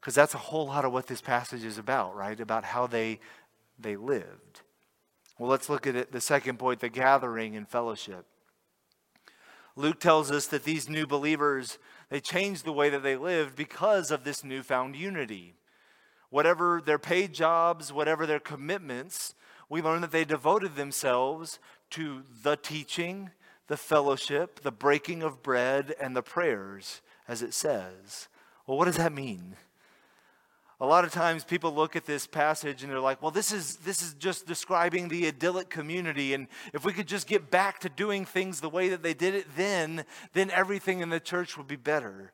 Because 0.00 0.14
that's 0.14 0.34
a 0.34 0.38
whole 0.38 0.66
lot 0.66 0.84
of 0.84 0.92
what 0.92 1.08
this 1.08 1.20
passage 1.20 1.64
is 1.64 1.76
about, 1.76 2.16
right? 2.16 2.40
About 2.40 2.64
how 2.64 2.86
they, 2.86 3.20
they 3.78 3.96
lived. 3.96 4.62
Well, 5.38 5.50
let's 5.50 5.68
look 5.68 5.86
at 5.86 5.96
it, 5.96 6.12
the 6.12 6.20
second 6.20 6.58
point 6.58 6.80
the 6.80 6.88
gathering 6.88 7.56
and 7.56 7.68
fellowship. 7.68 8.26
Luke 9.74 10.00
tells 10.00 10.30
us 10.30 10.46
that 10.48 10.64
these 10.64 10.88
new 10.88 11.06
believers, 11.06 11.78
they 12.10 12.20
changed 12.20 12.64
the 12.64 12.72
way 12.72 12.90
that 12.90 13.02
they 13.02 13.16
lived 13.16 13.56
because 13.56 14.10
of 14.10 14.24
this 14.24 14.44
newfound 14.44 14.96
unity 14.96 15.54
whatever 16.32 16.80
their 16.84 16.98
paid 16.98 17.34
jobs, 17.34 17.92
whatever 17.92 18.24
their 18.26 18.40
commitments, 18.40 19.34
we 19.68 19.82
learn 19.82 20.00
that 20.00 20.10
they 20.10 20.24
devoted 20.24 20.74
themselves 20.74 21.58
to 21.90 22.22
the 22.42 22.56
teaching, 22.56 23.30
the 23.68 23.76
fellowship, 23.76 24.60
the 24.60 24.72
breaking 24.72 25.22
of 25.22 25.42
bread, 25.42 25.94
and 26.00 26.16
the 26.16 26.22
prayers, 26.22 27.02
as 27.28 27.42
it 27.42 27.52
says. 27.52 28.28
Well, 28.66 28.78
what 28.78 28.86
does 28.86 28.96
that 28.96 29.12
mean? 29.12 29.56
A 30.80 30.86
lot 30.86 31.04
of 31.04 31.12
times 31.12 31.44
people 31.44 31.74
look 31.74 31.96
at 31.96 32.06
this 32.06 32.26
passage 32.26 32.82
and 32.82 32.90
they're 32.90 32.98
like, 32.98 33.20
well, 33.20 33.30
this 33.30 33.52
is, 33.52 33.76
this 33.76 34.00
is 34.02 34.14
just 34.14 34.46
describing 34.46 35.08
the 35.08 35.28
idyllic 35.28 35.68
community. 35.68 36.32
And 36.32 36.48
if 36.72 36.84
we 36.84 36.94
could 36.94 37.06
just 37.06 37.26
get 37.26 37.50
back 37.50 37.78
to 37.80 37.88
doing 37.90 38.24
things 38.24 38.60
the 38.60 38.70
way 38.70 38.88
that 38.88 39.02
they 39.02 39.14
did 39.14 39.34
it 39.34 39.46
then, 39.54 40.04
then 40.32 40.50
everything 40.50 41.00
in 41.00 41.10
the 41.10 41.20
church 41.20 41.58
would 41.58 41.68
be 41.68 41.76
better. 41.76 42.32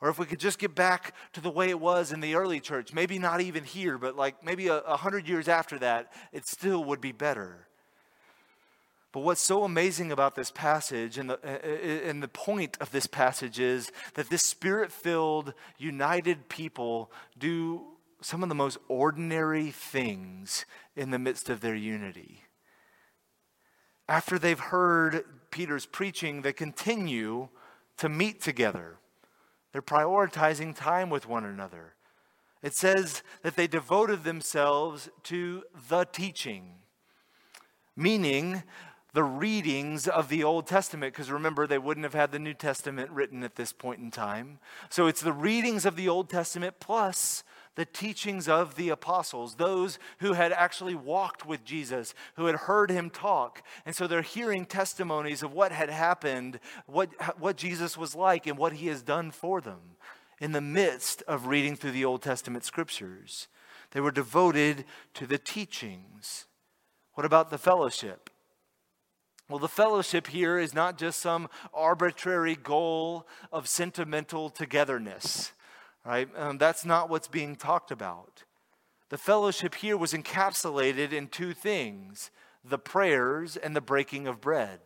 Or 0.00 0.08
if 0.08 0.18
we 0.18 0.26
could 0.26 0.38
just 0.38 0.58
get 0.58 0.74
back 0.74 1.14
to 1.32 1.40
the 1.40 1.50
way 1.50 1.70
it 1.70 1.80
was 1.80 2.12
in 2.12 2.20
the 2.20 2.36
early 2.36 2.60
church, 2.60 2.92
maybe 2.92 3.18
not 3.18 3.40
even 3.40 3.64
here, 3.64 3.98
but 3.98 4.16
like 4.16 4.44
maybe 4.44 4.68
a, 4.68 4.78
a 4.78 4.96
hundred 4.96 5.26
years 5.26 5.48
after 5.48 5.78
that, 5.80 6.12
it 6.32 6.46
still 6.46 6.84
would 6.84 7.00
be 7.00 7.12
better. 7.12 7.66
But 9.10 9.20
what's 9.20 9.40
so 9.40 9.64
amazing 9.64 10.12
about 10.12 10.36
this 10.36 10.50
passage 10.50 11.18
and 11.18 11.30
the, 11.30 11.34
uh, 11.42 11.48
uh, 11.48 11.68
uh, 11.68 12.08
and 12.08 12.22
the 12.22 12.28
point 12.28 12.76
of 12.80 12.92
this 12.92 13.06
passage 13.06 13.58
is 13.58 13.90
that 14.14 14.28
this 14.28 14.42
spirit 14.42 14.92
filled, 14.92 15.54
united 15.78 16.48
people 16.48 17.10
do 17.36 17.86
some 18.20 18.42
of 18.42 18.48
the 18.48 18.54
most 18.54 18.78
ordinary 18.88 19.70
things 19.70 20.66
in 20.94 21.10
the 21.10 21.18
midst 21.18 21.48
of 21.48 21.60
their 21.60 21.74
unity. 21.74 22.42
After 24.08 24.38
they've 24.38 24.58
heard 24.58 25.24
Peter's 25.50 25.86
preaching, 25.86 26.42
they 26.42 26.52
continue 26.52 27.48
to 27.96 28.08
meet 28.08 28.40
together. 28.40 28.98
They're 29.78 29.98
prioritizing 29.98 30.74
time 30.74 31.08
with 31.08 31.28
one 31.28 31.44
another. 31.44 31.94
It 32.64 32.74
says 32.74 33.22
that 33.44 33.54
they 33.54 33.68
devoted 33.68 34.24
themselves 34.24 35.08
to 35.22 35.62
the 35.88 36.04
teaching, 36.04 36.78
meaning 37.94 38.64
the 39.12 39.22
readings 39.22 40.08
of 40.08 40.30
the 40.30 40.42
Old 40.42 40.66
Testament, 40.66 41.12
because 41.12 41.30
remember, 41.30 41.64
they 41.64 41.78
wouldn't 41.78 42.02
have 42.02 42.14
had 42.14 42.32
the 42.32 42.40
New 42.40 42.54
Testament 42.54 43.08
written 43.12 43.44
at 43.44 43.54
this 43.54 43.72
point 43.72 44.00
in 44.00 44.10
time. 44.10 44.58
So 44.90 45.06
it's 45.06 45.20
the 45.20 45.32
readings 45.32 45.86
of 45.86 45.94
the 45.94 46.08
Old 46.08 46.28
Testament 46.28 46.80
plus 46.80 47.44
the 47.78 47.84
teachings 47.84 48.48
of 48.48 48.74
the 48.74 48.88
apostles, 48.88 49.54
those 49.54 50.00
who 50.18 50.32
had 50.32 50.50
actually 50.50 50.96
walked 50.96 51.46
with 51.46 51.64
Jesus, 51.64 52.12
who 52.34 52.46
had 52.46 52.56
heard 52.56 52.90
him 52.90 53.08
talk. 53.08 53.62
And 53.86 53.94
so 53.94 54.08
they're 54.08 54.20
hearing 54.20 54.66
testimonies 54.66 55.44
of 55.44 55.52
what 55.52 55.70
had 55.70 55.88
happened, 55.88 56.58
what, 56.86 57.10
what 57.38 57.56
Jesus 57.56 57.96
was 57.96 58.16
like, 58.16 58.48
and 58.48 58.58
what 58.58 58.72
he 58.72 58.88
has 58.88 59.00
done 59.00 59.30
for 59.30 59.60
them 59.60 59.78
in 60.40 60.50
the 60.50 60.60
midst 60.60 61.22
of 61.28 61.46
reading 61.46 61.76
through 61.76 61.92
the 61.92 62.04
Old 62.04 62.20
Testament 62.20 62.64
scriptures. 62.64 63.46
They 63.92 64.00
were 64.00 64.10
devoted 64.10 64.84
to 65.14 65.28
the 65.28 65.38
teachings. 65.38 66.46
What 67.14 67.26
about 67.26 67.48
the 67.48 67.58
fellowship? 67.58 68.28
Well, 69.48 69.60
the 69.60 69.68
fellowship 69.68 70.26
here 70.26 70.58
is 70.58 70.74
not 70.74 70.98
just 70.98 71.20
some 71.20 71.48
arbitrary 71.72 72.56
goal 72.56 73.28
of 73.52 73.68
sentimental 73.68 74.50
togetherness, 74.50 75.52
right? 76.08 76.28
Um, 76.36 76.56
that's 76.56 76.86
not 76.86 77.10
what's 77.10 77.28
being 77.28 77.54
talked 77.54 77.90
about. 77.90 78.44
The 79.10 79.18
fellowship 79.18 79.74
here 79.74 79.96
was 79.96 80.14
encapsulated 80.14 81.12
in 81.12 81.28
two 81.28 81.52
things 81.52 82.30
the 82.64 82.78
prayers 82.78 83.56
and 83.56 83.76
the 83.76 83.80
breaking 83.80 84.26
of 84.26 84.40
bread. 84.40 84.80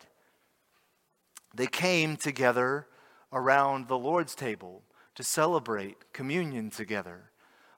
They 1.54 1.66
came 1.66 2.16
together 2.16 2.86
around 3.32 3.88
the 3.88 3.98
Lord's 3.98 4.34
table 4.34 4.82
to 5.14 5.22
celebrate 5.22 6.12
communion 6.12 6.70
together 6.70 7.32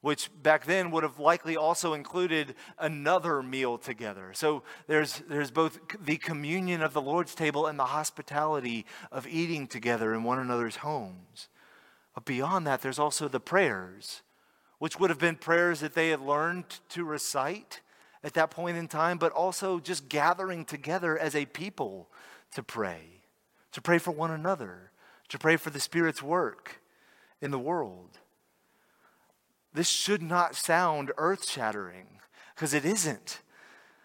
which 0.04 0.28
back 0.42 0.66
then 0.66 0.90
would 0.90 1.02
have 1.02 1.18
likely 1.18 1.56
also 1.56 1.94
included 1.94 2.54
another 2.78 3.42
meal 3.42 3.78
together. 3.78 4.32
So 4.34 4.62
there's, 4.86 5.22
there's 5.30 5.50
both 5.50 5.78
the 5.98 6.18
communion 6.18 6.82
of 6.82 6.92
the 6.92 7.00
Lord's 7.00 7.34
table 7.34 7.66
and 7.66 7.78
the 7.78 7.86
hospitality 7.86 8.84
of 9.10 9.26
eating 9.26 9.66
together 9.66 10.12
in 10.12 10.22
one 10.22 10.38
another's 10.38 10.76
homes. 10.76 11.48
But 12.14 12.24
beyond 12.24 12.66
that, 12.66 12.80
there's 12.80 12.98
also 12.98 13.28
the 13.28 13.40
prayers, 13.40 14.22
which 14.78 14.98
would 14.98 15.10
have 15.10 15.18
been 15.18 15.36
prayers 15.36 15.80
that 15.80 15.94
they 15.94 16.10
had 16.10 16.20
learned 16.20 16.64
to 16.90 17.04
recite 17.04 17.80
at 18.22 18.34
that 18.34 18.50
point 18.50 18.76
in 18.76 18.88
time, 18.88 19.18
but 19.18 19.32
also 19.32 19.80
just 19.80 20.08
gathering 20.08 20.64
together 20.64 21.18
as 21.18 21.34
a 21.34 21.44
people 21.46 22.08
to 22.54 22.62
pray, 22.62 23.22
to 23.72 23.82
pray 23.82 23.98
for 23.98 24.12
one 24.12 24.30
another, 24.30 24.90
to 25.28 25.38
pray 25.38 25.56
for 25.56 25.70
the 25.70 25.80
Spirit's 25.80 26.22
work 26.22 26.80
in 27.40 27.50
the 27.50 27.58
world. 27.58 28.18
This 29.74 29.88
should 29.88 30.22
not 30.22 30.54
sound 30.54 31.12
earth 31.18 31.48
shattering 31.48 32.06
because 32.54 32.72
it 32.72 32.84
isn't. 32.84 33.40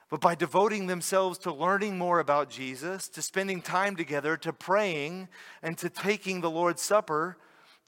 But 0.09 0.21
by 0.21 0.33
devoting 0.33 0.87
themselves 0.87 1.37
to 1.39 1.53
learning 1.53 1.97
more 1.97 2.19
about 2.19 2.49
Jesus, 2.49 3.07
to 3.09 3.21
spending 3.21 3.61
time 3.61 3.95
together, 3.95 4.35
to 4.37 4.51
praying, 4.51 5.27
and 5.61 5.77
to 5.77 5.87
taking 5.87 6.41
the 6.41 6.49
Lord's 6.49 6.81
Supper, 6.81 7.37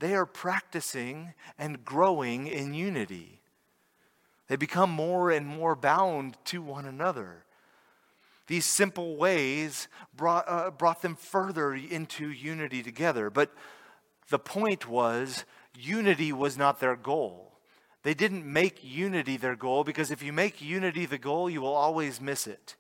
they 0.02 0.16
are 0.16 0.26
practicing 0.26 1.34
and 1.60 1.86
growing 1.86 2.48
in 2.48 2.74
unity. 2.74 3.40
They 4.48 4.56
become 4.56 4.90
more 4.90 5.30
and 5.30 5.46
more 5.46 5.76
bound 5.76 6.38
to 6.46 6.62
one 6.62 6.86
another. 6.86 7.46
These 8.48 8.66
simple 8.66 9.16
ways 9.16 9.88
brought, 10.18 10.46
uh, 10.48 10.72
brought 10.72 11.04
them 11.04 11.16
further 11.16 11.76
into 11.76 12.30
unity 12.30 12.82
together. 12.82 13.30
But 13.30 13.54
the 14.30 14.40
point 14.40 14.90
was, 14.90 15.46
unity 15.80 16.34
was 16.34 16.58
not 16.58 16.80
their 16.80 16.96
goal. 16.96 17.54
They 18.02 18.16
didn't 18.16 18.52
make 18.52 18.84
unity 18.84 19.38
their 19.38 19.56
goal 19.56 19.84
because 19.84 20.10
if 20.10 20.24
you 20.24 20.34
make 20.34 20.64
unity 20.64 21.06
the 21.06 21.20
goal, 21.20 21.48
you 21.48 21.62
will 21.62 21.76
always 21.76 22.20
miss 22.20 22.48
it. 22.48 22.76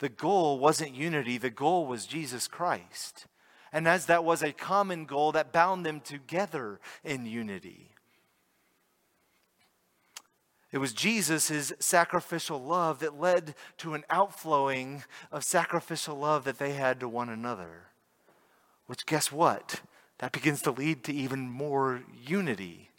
The 0.00 0.08
goal 0.08 0.58
wasn't 0.58 0.94
unity, 0.94 1.38
the 1.38 1.48
goal 1.48 1.86
was 1.86 2.06
Jesus 2.06 2.48
Christ. 2.48 3.26
And 3.72 3.86
as 3.86 4.06
that 4.06 4.24
was 4.24 4.42
a 4.42 4.52
common 4.52 5.04
goal, 5.04 5.32
that 5.32 5.52
bound 5.52 5.86
them 5.86 6.00
together 6.00 6.80
in 7.04 7.26
unity. 7.26 7.90
It 10.72 10.78
was 10.78 10.92
Jesus' 10.92 11.72
sacrificial 11.80 12.62
love 12.62 13.00
that 13.00 13.18
led 13.18 13.54
to 13.78 13.94
an 13.94 14.04
outflowing 14.08 15.04
of 15.32 15.44
sacrificial 15.44 16.16
love 16.16 16.44
that 16.44 16.58
they 16.58 16.72
had 16.72 17.00
to 17.00 17.08
one 17.08 17.28
another. 17.28 17.88
Which, 18.86 19.06
guess 19.06 19.32
what? 19.32 19.80
That 20.18 20.32
begins 20.32 20.62
to 20.62 20.70
lead 20.70 21.04
to 21.04 21.12
even 21.12 21.48
more 21.50 22.02
unity 22.24 22.90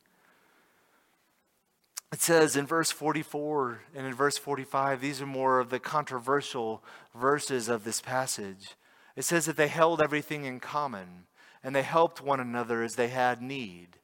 it 2.11 2.21
says 2.21 2.57
in 2.57 2.67
verse 2.67 2.91
44 2.91 3.79
and 3.95 4.05
in 4.05 4.13
verse 4.13 4.37
45, 4.37 4.99
these 4.99 5.21
are 5.21 5.25
more 5.25 5.59
of 5.59 5.69
the 5.69 5.79
controversial 5.79 6.83
verses 7.15 7.69
of 7.69 7.85
this 7.85 8.01
passage. 8.01 8.75
It 9.15 9.23
says 9.23 9.45
that 9.45 9.57
they 9.57 9.67
held 9.67 10.01
everything 10.01 10.45
in 10.45 10.59
common 10.59 11.25
and 11.63 11.75
they 11.75 11.83
helped 11.83 12.21
one 12.21 12.39
another 12.39 12.83
as 12.83 12.95
they 12.95 13.09
had 13.09 13.41
need. 13.41 13.97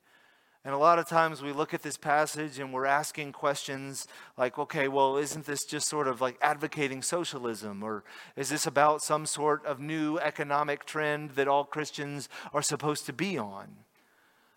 And 0.68 0.74
a 0.76 0.78
lot 0.78 1.00
of 1.00 1.08
times 1.08 1.42
we 1.42 1.54
look 1.54 1.74
at 1.74 1.82
this 1.82 1.96
passage 1.96 2.60
and 2.60 2.74
we're 2.74 2.86
asking 2.86 3.32
questions 3.32 4.06
like, 4.36 4.60
okay, 4.60 4.90
well, 4.90 5.16
isn't 5.16 5.46
this 5.46 5.64
just 5.64 5.88
sort 5.88 6.10
of 6.10 6.20
like 6.20 6.38
advocating 6.42 7.02
socialism? 7.02 7.82
Or 7.82 8.04
is 8.36 8.50
this 8.50 8.68
about 8.68 9.02
some 9.02 9.26
sort 9.26 9.66
of 9.66 9.80
new 9.80 10.18
economic 10.18 10.84
trend 10.86 11.32
that 11.32 11.48
all 11.48 11.64
Christians 11.64 12.28
are 12.54 12.62
supposed 12.62 13.06
to 13.06 13.14
be 13.14 13.38
on? 13.38 13.78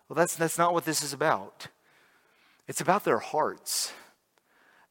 Well, 0.09 0.15
that's, 0.15 0.35
that's 0.35 0.57
not 0.57 0.73
what 0.73 0.83
this 0.83 1.01
is 1.01 1.13
about. 1.13 1.67
It's 2.67 2.81
about 2.81 3.05
their 3.05 3.19
hearts. 3.19 3.93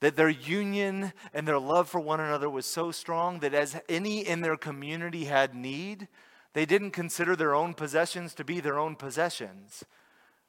That 0.00 0.16
their 0.16 0.28
union 0.28 1.12
and 1.32 1.46
their 1.46 1.58
love 1.58 1.88
for 1.88 2.00
one 2.00 2.20
another 2.20 2.48
was 2.48 2.66
so 2.66 2.90
strong 2.90 3.40
that 3.40 3.54
as 3.54 3.80
any 3.88 4.26
in 4.26 4.40
their 4.40 4.56
community 4.56 5.24
had 5.24 5.54
need, 5.54 6.08
they 6.52 6.66
didn't 6.66 6.90
consider 6.90 7.36
their 7.36 7.54
own 7.54 7.74
possessions 7.74 8.34
to 8.34 8.44
be 8.44 8.60
their 8.60 8.78
own 8.78 8.96
possessions. 8.96 9.84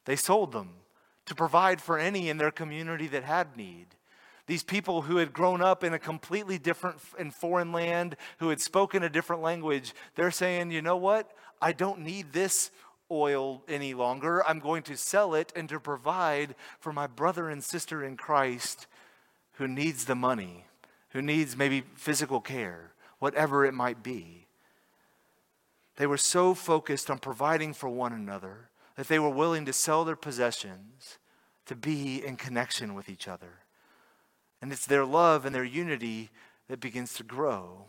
They 0.04 0.16
sold 0.16 0.52
them 0.52 0.70
to 1.26 1.34
provide 1.34 1.80
for 1.80 1.98
any 1.98 2.28
in 2.28 2.38
their 2.38 2.50
community 2.50 3.06
that 3.08 3.24
had 3.24 3.56
need. 3.56 3.86
These 4.46 4.64
people 4.64 5.02
who 5.02 5.18
had 5.18 5.32
grown 5.32 5.62
up 5.62 5.84
in 5.84 5.94
a 5.94 5.98
completely 5.98 6.58
different 6.58 6.98
and 7.18 7.32
foreign 7.32 7.72
land, 7.72 8.16
who 8.38 8.48
had 8.48 8.60
spoken 8.60 9.04
a 9.04 9.08
different 9.08 9.42
language, 9.42 9.94
they're 10.16 10.32
saying, 10.32 10.72
you 10.72 10.82
know 10.82 10.96
what? 10.96 11.30
I 11.60 11.72
don't 11.72 12.00
need 12.00 12.32
this 12.32 12.72
oil 13.10 13.62
any 13.68 13.94
longer. 13.94 14.44
I'm 14.48 14.58
going 14.58 14.82
to 14.84 14.96
sell 14.96 15.34
it 15.34 15.52
and 15.54 15.68
to 15.68 15.78
provide 15.78 16.56
for 16.80 16.92
my 16.92 17.06
brother 17.06 17.48
and 17.48 17.62
sister 17.62 18.02
in 18.02 18.16
Christ 18.16 18.88
who 19.54 19.68
needs 19.68 20.04
the 20.04 20.14
money, 20.14 20.66
who 21.10 21.22
needs 21.22 21.56
maybe 21.56 21.82
physical 21.94 22.40
care, 22.40 22.92
whatever 23.18 23.64
it 23.64 23.74
might 23.74 24.02
be. 24.02 24.46
They 25.96 26.06
were 26.06 26.16
so 26.16 26.54
focused 26.54 27.10
on 27.10 27.18
providing 27.18 27.74
for 27.74 27.88
one 27.88 28.12
another 28.12 28.70
that 28.96 29.08
they 29.08 29.18
were 29.18 29.30
willing 29.30 29.64
to 29.66 29.72
sell 29.72 30.04
their 30.04 30.16
possessions 30.16 31.18
to 31.66 31.74
be 31.74 32.24
in 32.24 32.36
connection 32.36 32.94
with 32.94 33.08
each 33.08 33.28
other. 33.28 33.60
And 34.60 34.72
it's 34.72 34.86
their 34.86 35.04
love 35.04 35.44
and 35.44 35.54
their 35.54 35.64
unity 35.64 36.30
that 36.68 36.80
begins 36.80 37.14
to 37.14 37.22
grow 37.22 37.86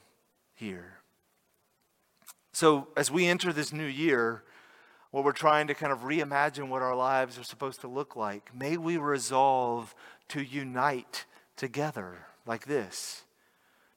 here. 0.54 1.00
So, 2.52 2.88
as 2.96 3.10
we 3.10 3.26
enter 3.26 3.52
this 3.52 3.74
new 3.74 3.86
year, 3.86 4.44
where 5.12 5.24
we're 5.24 5.32
trying 5.32 5.68
to 5.68 5.74
kind 5.74 5.92
of 5.92 6.02
reimagine 6.02 6.70
what 6.70 6.82
our 6.82 6.96
lives 6.96 7.38
are 7.38 7.44
supposed 7.44 7.82
to 7.82 7.88
look 7.88 8.16
like, 8.16 8.54
may 8.56 8.78
we 8.78 8.98
resolve 8.98 9.94
to 10.30 10.44
unite 10.44 11.26
together 11.64 12.18
like 12.46 12.66
this. 12.66 13.24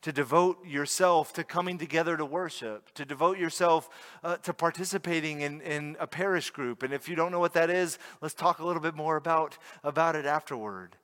To 0.02 0.12
devote 0.12 0.64
yourself 0.64 1.32
to 1.32 1.42
coming 1.42 1.78
together 1.78 2.16
to 2.16 2.24
worship, 2.24 2.94
to 2.94 3.04
devote 3.04 3.38
yourself 3.38 3.90
uh, 4.22 4.36
to 4.36 4.54
participating 4.54 5.40
in, 5.40 5.60
in 5.62 5.96
a 5.98 6.06
parish 6.06 6.50
group. 6.50 6.84
And 6.84 6.94
if 6.94 7.08
you 7.08 7.16
don't 7.16 7.32
know 7.32 7.40
what 7.40 7.54
that 7.54 7.68
is, 7.68 7.98
let's 8.20 8.34
talk 8.34 8.60
a 8.60 8.64
little 8.64 8.80
bit 8.80 8.94
more 8.94 9.16
about, 9.16 9.58
about 9.82 10.14
it 10.14 10.26
afterward. 10.26 10.94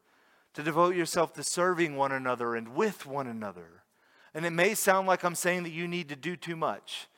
To 0.55 0.62
devote 0.62 0.94
yourself 0.94 1.33
to 1.35 1.42
serving 1.42 1.96
one 1.96 2.12
another 2.12 2.55
and 2.55 2.77
with 2.77 3.07
one 3.07 3.27
another. 3.27 3.83
And 4.33 4.46
it 4.46 4.51
may 4.51 4.75
sound 4.75 5.09
like 5.09 5.25
I'm 5.25 5.35
saying 5.35 5.64
that 5.64 5.72
you 5.72 5.88
need 5.88 6.09
to 6.11 6.16
do 6.16 6.37
too 6.37 6.57
much 6.57 7.09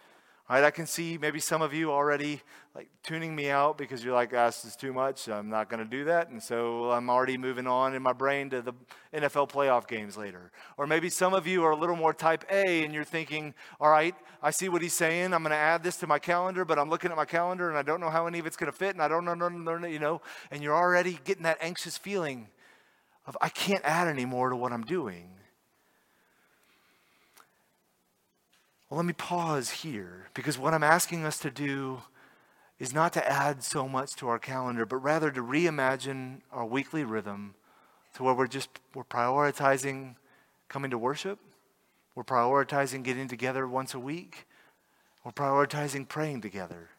Right, 0.46 0.62
I 0.62 0.70
can 0.70 0.86
see 0.86 1.16
maybe 1.16 1.40
some 1.40 1.62
of 1.62 1.72
you 1.72 1.90
already 1.90 2.42
like 2.74 2.88
tuning 3.02 3.34
me 3.34 3.48
out 3.48 3.78
because 3.78 4.04
you're 4.04 4.12
like, 4.12 4.34
ah, 4.34 4.46
this 4.46 4.66
is 4.66 4.76
too 4.76 4.92
much. 4.92 5.26
I'm 5.26 5.48
not 5.48 5.70
going 5.70 5.82
to 5.82 5.88
do 5.88 6.04
that. 6.04 6.28
And 6.28 6.42
so 6.42 6.90
I'm 6.90 7.08
already 7.08 7.38
moving 7.38 7.66
on 7.66 7.94
in 7.94 8.02
my 8.02 8.12
brain 8.12 8.50
to 8.50 8.60
the 8.60 8.74
NFL 9.14 9.48
playoff 9.48 9.88
games 9.88 10.18
later. 10.18 10.52
Or 10.76 10.86
maybe 10.86 11.08
some 11.08 11.32
of 11.32 11.46
you 11.46 11.64
are 11.64 11.70
a 11.70 11.76
little 11.76 11.96
more 11.96 12.12
type 12.12 12.44
A 12.50 12.84
and 12.84 12.92
you're 12.92 13.04
thinking, 13.04 13.54
all 13.80 13.88
right, 13.88 14.14
I 14.42 14.50
see 14.50 14.68
what 14.68 14.82
he's 14.82 14.92
saying. 14.92 15.32
I'm 15.32 15.42
going 15.42 15.52
to 15.52 15.56
add 15.56 15.82
this 15.82 15.96
to 15.98 16.06
my 16.06 16.18
calendar, 16.18 16.66
but 16.66 16.78
I'm 16.78 16.90
looking 16.90 17.10
at 17.10 17.16
my 17.16 17.24
calendar 17.24 17.70
and 17.70 17.78
I 17.78 17.82
don't 17.82 18.00
know 18.00 18.10
how 18.10 18.26
any 18.26 18.38
of 18.38 18.44
it's 18.44 18.56
going 18.56 18.70
to 18.70 18.76
fit 18.76 18.94
and 18.94 19.00
I 19.00 19.08
don't 19.08 19.24
know, 19.24 19.86
you 19.88 19.98
know, 19.98 20.20
and 20.50 20.62
you're 20.62 20.76
already 20.76 21.18
getting 21.24 21.44
that 21.44 21.56
anxious 21.62 21.96
feeling 21.96 22.48
of, 23.26 23.34
I 23.40 23.48
can't 23.48 23.82
add 23.82 24.08
any 24.08 24.26
more 24.26 24.50
to 24.50 24.56
what 24.56 24.72
I'm 24.72 24.84
doing. 24.84 25.30
Well, 28.94 29.00
let 29.00 29.06
me 29.06 29.12
pause 29.14 29.70
here 29.70 30.28
because 30.34 30.56
what 30.56 30.72
I'm 30.72 30.84
asking 30.84 31.24
us 31.24 31.40
to 31.40 31.50
do 31.50 32.02
is 32.78 32.94
not 32.94 33.12
to 33.14 33.28
add 33.28 33.64
so 33.64 33.88
much 33.88 34.14
to 34.14 34.28
our 34.28 34.38
calendar, 34.38 34.86
but 34.86 34.98
rather 34.98 35.32
to 35.32 35.42
reimagine 35.42 36.42
our 36.52 36.64
weekly 36.64 37.02
rhythm 37.02 37.56
to 38.14 38.22
where 38.22 38.34
we're 38.34 38.46
just 38.46 38.68
we're 38.94 39.02
prioritizing 39.02 40.14
coming 40.68 40.92
to 40.92 40.98
worship, 40.98 41.40
we're 42.14 42.22
prioritizing 42.22 43.02
getting 43.02 43.26
together 43.26 43.66
once 43.66 43.94
a 43.94 43.98
week, 43.98 44.46
we're 45.24 45.32
prioritizing 45.32 46.08
praying 46.08 46.42
together. 46.42 46.90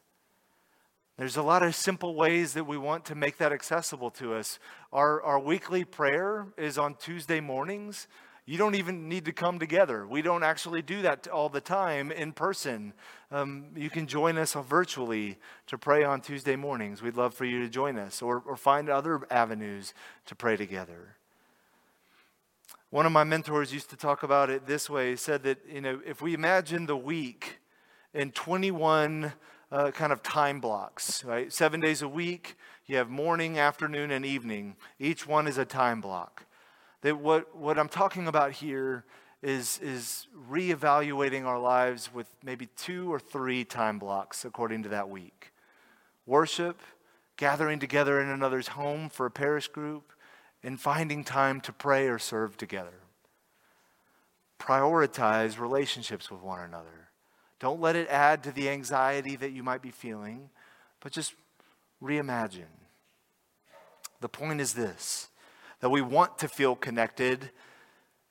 There's 1.18 1.38
a 1.38 1.44
lot 1.44 1.64
of 1.64 1.76
simple 1.76 2.14
ways 2.14 2.56
that 2.56 2.66
we 2.66 2.78
want 2.78 3.06
to 3.06 3.16
make 3.16 3.38
that 3.38 3.54
accessible 3.54 4.12
to 4.12 4.34
us. 4.34 4.60
Our, 4.92 5.22
our 5.22 5.40
weekly 5.40 5.86
prayer 5.86 6.48
is 6.58 6.78
on 6.78 6.96
Tuesday 6.96 7.40
mornings. 7.40 8.08
You 8.48 8.60
don't 8.60 8.76
even 8.76 9.10
need 9.10 9.26
to 9.26 9.32
come 9.32 9.58
together. 9.58 10.06
We 10.06 10.22
don't 10.22 10.44
actually 10.44 10.84
do 10.84 11.02
that 11.02 11.28
all 11.28 11.50
the 11.50 11.62
time 11.62 12.12
in 12.12 12.32
person. 12.32 12.94
Um, 13.32 13.66
you 13.76 13.90
can 13.90 14.06
join 14.06 14.38
us 14.38 14.54
virtually 14.54 15.38
to 15.66 15.80
pray 15.80 16.04
on 16.04 16.22
Tuesday 16.22 16.56
mornings. 16.56 17.02
We'd 17.02 17.18
love 17.18 17.34
for 17.34 17.46
you 17.46 17.60
to 17.62 17.70
join 17.70 17.98
us 17.98 18.22
or, 18.22 18.44
or 18.46 18.56
find 18.56 18.88
other 18.88 19.22
avenues 19.32 19.96
to 20.28 20.36
pray 20.36 20.58
together. 20.58 21.16
One 22.92 23.08
of 23.08 23.12
my 23.12 23.24
mentors 23.24 23.74
used 23.74 23.90
to 23.90 23.96
talk 23.96 24.22
about 24.22 24.52
it 24.52 24.68
this 24.68 24.92
way. 24.92 25.10
He 25.10 25.16
said 25.16 25.42
that, 25.44 25.58
you 25.68 25.82
know, 25.82 26.00
if 26.06 26.22
we 26.22 26.36
imagine 26.36 26.86
the 26.86 26.96
week 26.96 27.58
in 28.14 28.32
21 28.32 29.34
uh, 29.72 29.90
kind 29.90 30.14
of 30.14 30.22
time 30.22 30.62
blocks, 30.62 31.24
right? 31.26 31.52
Seven 31.52 31.80
days 31.80 32.04
a 32.04 32.08
week, 32.08 32.56
you 32.86 32.98
have 32.98 33.10
morning, 33.10 33.58
afternoon, 33.58 34.12
and 34.12 34.24
evening. 34.24 34.76
Each 35.00 35.28
one 35.28 35.48
is 35.48 35.58
a 35.58 35.66
time 35.66 36.00
block. 36.00 36.46
That 37.06 37.20
what, 37.20 37.56
what 37.56 37.78
I'm 37.78 37.88
talking 37.88 38.28
about 38.28 38.52
here 38.52 39.06
is, 39.44 39.80
is 39.84 40.26
reevaluating 40.50 41.46
our 41.46 41.60
lives 41.60 42.12
with 42.12 42.26
maybe 42.44 42.68
two 42.78 43.14
or 43.14 43.20
three 43.20 43.64
time 43.64 44.00
blocks 44.00 44.44
according 44.44 44.82
to 44.82 44.90
that 44.90 45.08
week 45.08 45.52
worship, 46.26 46.82
gathering 47.38 47.78
together 47.78 48.20
in 48.20 48.28
another's 48.28 48.70
home 48.70 49.10
for 49.10 49.28
a 49.28 49.30
parish 49.30 49.68
group, 49.68 50.14
and 50.64 50.82
finding 50.82 51.24
time 51.24 51.62
to 51.62 51.72
pray 51.72 52.08
or 52.08 52.18
serve 52.18 52.58
together. 52.58 53.04
Prioritize 54.58 55.60
relationships 55.60 56.32
with 56.32 56.42
one 56.42 56.62
another. 56.62 57.10
Don't 57.60 57.80
let 57.80 57.96
it 57.96 58.08
add 58.10 58.42
to 58.46 58.52
the 58.52 58.68
anxiety 58.68 59.36
that 59.36 59.52
you 59.52 59.62
might 59.62 59.84
be 59.84 59.92
feeling, 59.92 60.50
but 61.02 61.12
just 61.12 61.36
reimagine. 62.02 62.80
The 64.22 64.30
point 64.30 64.60
is 64.60 64.74
this 64.74 65.30
that 65.86 65.92
we 65.92 66.02
want 66.02 66.40
to 66.40 66.48
feel 66.48 66.76
connected. 66.76 67.52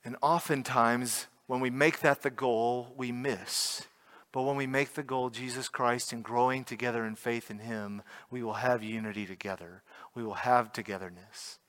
And 0.03 0.17
oftentimes, 0.21 1.27
when 1.47 1.61
we 1.61 1.69
make 1.69 2.01
that 2.01 2.21
the 2.21 2.29
goal, 2.29 2.93
we 2.97 3.13
miss. 3.13 3.87
But 4.33 4.41
when 4.41 4.57
we 4.57 4.67
make 4.67 4.93
the 4.93 5.03
goal 5.03 5.29
Jesus 5.29 5.69
Christ 5.69 6.11
and 6.11 6.21
growing 6.21 6.65
together 6.65 7.05
in 7.05 7.15
faith 7.15 7.49
in 7.49 7.59
Him, 7.59 8.01
we 8.29 8.43
will 8.43 8.55
have 8.55 8.83
unity 8.83 9.25
together. 9.25 9.83
We 10.13 10.21
will 10.21 10.33
have 10.33 10.73
togetherness. 10.73 11.59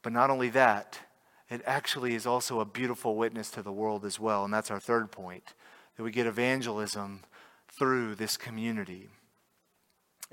But 0.00 0.12
not 0.12 0.30
only 0.30 0.50
that, 0.50 1.00
it 1.50 1.60
actually 1.66 2.14
is 2.14 2.26
also 2.26 2.60
a 2.60 2.64
beautiful 2.64 3.16
witness 3.16 3.50
to 3.50 3.62
the 3.62 3.72
world 3.72 4.04
as 4.04 4.20
well. 4.20 4.44
And 4.44 4.54
that's 4.54 4.70
our 4.70 4.78
third 4.78 5.10
point 5.10 5.54
that 5.96 6.04
we 6.04 6.12
get 6.12 6.28
evangelism 6.28 7.24
through 7.66 8.14
this 8.14 8.36
community. 8.36 9.08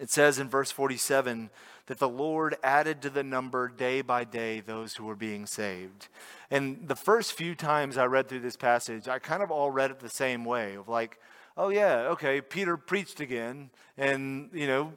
It 0.01 0.09
says 0.09 0.39
in 0.39 0.49
verse 0.49 0.71
47 0.71 1.51
that 1.85 1.99
the 1.99 2.09
Lord 2.09 2.57
added 2.63 3.03
to 3.03 3.09
the 3.11 3.23
number 3.23 3.67
day 3.67 4.01
by 4.01 4.23
day 4.23 4.59
those 4.59 4.95
who 4.95 5.05
were 5.05 5.15
being 5.15 5.45
saved. 5.45 6.07
And 6.49 6.87
the 6.87 6.95
first 6.95 7.33
few 7.33 7.53
times 7.53 7.99
I 7.99 8.05
read 8.05 8.27
through 8.27 8.39
this 8.39 8.57
passage, 8.57 9.07
I 9.07 9.19
kind 9.19 9.43
of 9.43 9.51
all 9.51 9.69
read 9.69 9.91
it 9.91 9.99
the 9.99 10.09
same 10.09 10.43
way 10.43 10.73
of 10.73 10.89
like, 10.89 11.19
oh 11.55 11.69
yeah, 11.69 12.07
okay, 12.13 12.41
Peter 12.41 12.77
preached 12.77 13.19
again, 13.19 13.69
and 13.95 14.49
you 14.53 14.65
know, 14.65 14.91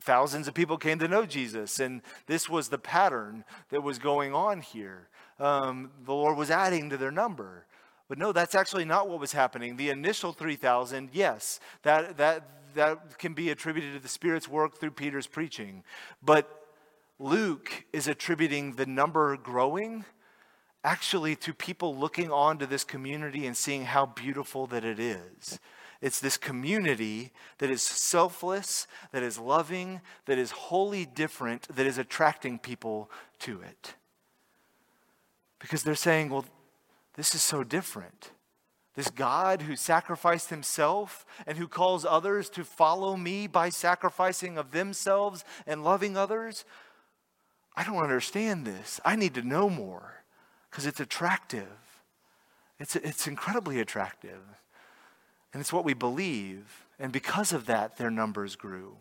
thousands 0.00 0.48
of 0.48 0.54
people 0.54 0.78
came 0.78 0.98
to 1.00 1.08
know 1.08 1.26
Jesus, 1.26 1.78
and 1.78 2.00
this 2.26 2.48
was 2.48 2.70
the 2.70 2.78
pattern 2.78 3.44
that 3.68 3.82
was 3.82 3.98
going 3.98 4.32
on 4.32 4.62
here. 4.62 5.08
Um, 5.38 5.90
the 6.06 6.14
Lord 6.14 6.38
was 6.38 6.50
adding 6.50 6.88
to 6.88 6.96
their 6.96 7.10
number. 7.10 7.66
But 8.08 8.18
no, 8.18 8.32
that's 8.32 8.54
actually 8.54 8.84
not 8.84 9.08
what 9.08 9.20
was 9.20 9.32
happening. 9.32 9.76
The 9.76 9.90
initial 9.90 10.32
3,000, 10.32 11.10
yes, 11.12 11.60
that, 11.82 12.16
that, 12.18 12.46
that 12.74 13.18
can 13.18 13.34
be 13.34 13.50
attributed 13.50 13.94
to 13.94 14.00
the 14.00 14.08
Spirit's 14.08 14.48
work 14.48 14.78
through 14.78 14.92
Peter's 14.92 15.26
preaching. 15.26 15.84
But 16.22 16.48
Luke 17.18 17.84
is 17.92 18.08
attributing 18.08 18.74
the 18.74 18.86
number 18.86 19.36
growing 19.36 20.04
actually 20.84 21.36
to 21.36 21.54
people 21.54 21.96
looking 21.96 22.30
on 22.30 22.58
to 22.58 22.66
this 22.66 22.84
community 22.84 23.46
and 23.46 23.56
seeing 23.56 23.84
how 23.84 24.06
beautiful 24.06 24.66
that 24.66 24.84
it 24.84 24.98
is. 24.98 25.60
It's 26.00 26.18
this 26.18 26.36
community 26.36 27.30
that 27.58 27.70
is 27.70 27.80
selfless, 27.80 28.88
that 29.12 29.22
is 29.22 29.38
loving, 29.38 30.00
that 30.26 30.36
is 30.36 30.50
wholly 30.50 31.04
different, 31.04 31.68
that 31.74 31.86
is 31.86 31.96
attracting 31.96 32.58
people 32.58 33.08
to 33.40 33.60
it. 33.62 33.94
Because 35.60 35.84
they're 35.84 35.94
saying, 35.94 36.30
well, 36.30 36.44
this 37.14 37.36
is 37.36 37.42
so 37.42 37.62
different. 37.62 38.32
This 38.94 39.10
God 39.10 39.62
who 39.62 39.74
sacrificed 39.74 40.50
himself 40.50 41.24
and 41.46 41.56
who 41.56 41.66
calls 41.66 42.04
others 42.04 42.50
to 42.50 42.64
follow 42.64 43.16
me 43.16 43.46
by 43.46 43.70
sacrificing 43.70 44.58
of 44.58 44.70
themselves 44.70 45.44
and 45.66 45.82
loving 45.82 46.16
others. 46.16 46.64
I 47.74 47.84
don't 47.84 48.02
understand 48.02 48.66
this. 48.66 49.00
I 49.04 49.16
need 49.16 49.34
to 49.34 49.42
know 49.42 49.70
more 49.70 50.22
because 50.70 50.84
it's 50.84 51.00
attractive. 51.00 51.66
It's, 52.78 52.96
it's 52.96 53.26
incredibly 53.26 53.80
attractive. 53.80 54.40
And 55.54 55.60
it's 55.60 55.72
what 55.72 55.84
we 55.84 55.94
believe. 55.94 56.84
And 56.98 57.12
because 57.12 57.52
of 57.52 57.66
that, 57.66 57.96
their 57.96 58.10
numbers 58.10 58.56
grew. 58.56 58.96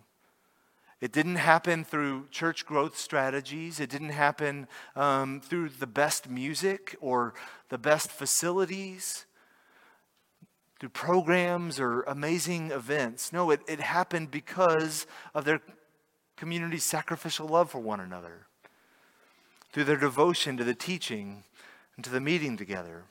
It 1.02 1.12
didn't 1.12 1.38
happen 1.38 1.84
through 1.84 2.28
church 2.30 2.66
growth 2.66 2.98
strategies. 2.98 3.80
It 3.80 3.90
didn't 3.90 4.10
happen 4.10 4.68
um, 4.96 5.42
through 5.42 5.70
the 5.70 5.88
best 5.88 6.30
music 6.30 6.96
or 7.02 7.34
the 7.70 7.78
best 7.78 8.10
facilities 8.12 9.26
through 10.82 10.90
programs 10.90 11.80
or 11.80 12.02
amazing 12.08 12.72
events. 12.72 13.32
No, 13.32 13.52
it, 13.52 13.62
it 13.68 13.80
happened 13.80 14.32
because 14.32 15.06
of 15.36 15.46
their 15.46 15.62
community's 16.38 16.84
sacrificial 16.84 17.48
love 17.48 17.70
for 17.70 17.78
one 17.78 18.00
another, 18.00 18.48
through 19.72 19.84
their 19.84 19.96
devotion 19.96 20.58
to 20.58 20.64
the 20.64 20.74
teaching 20.74 21.44
and 21.96 22.04
to 22.04 22.10
the 22.10 22.20
meeting 22.20 22.58
together. 22.58 23.04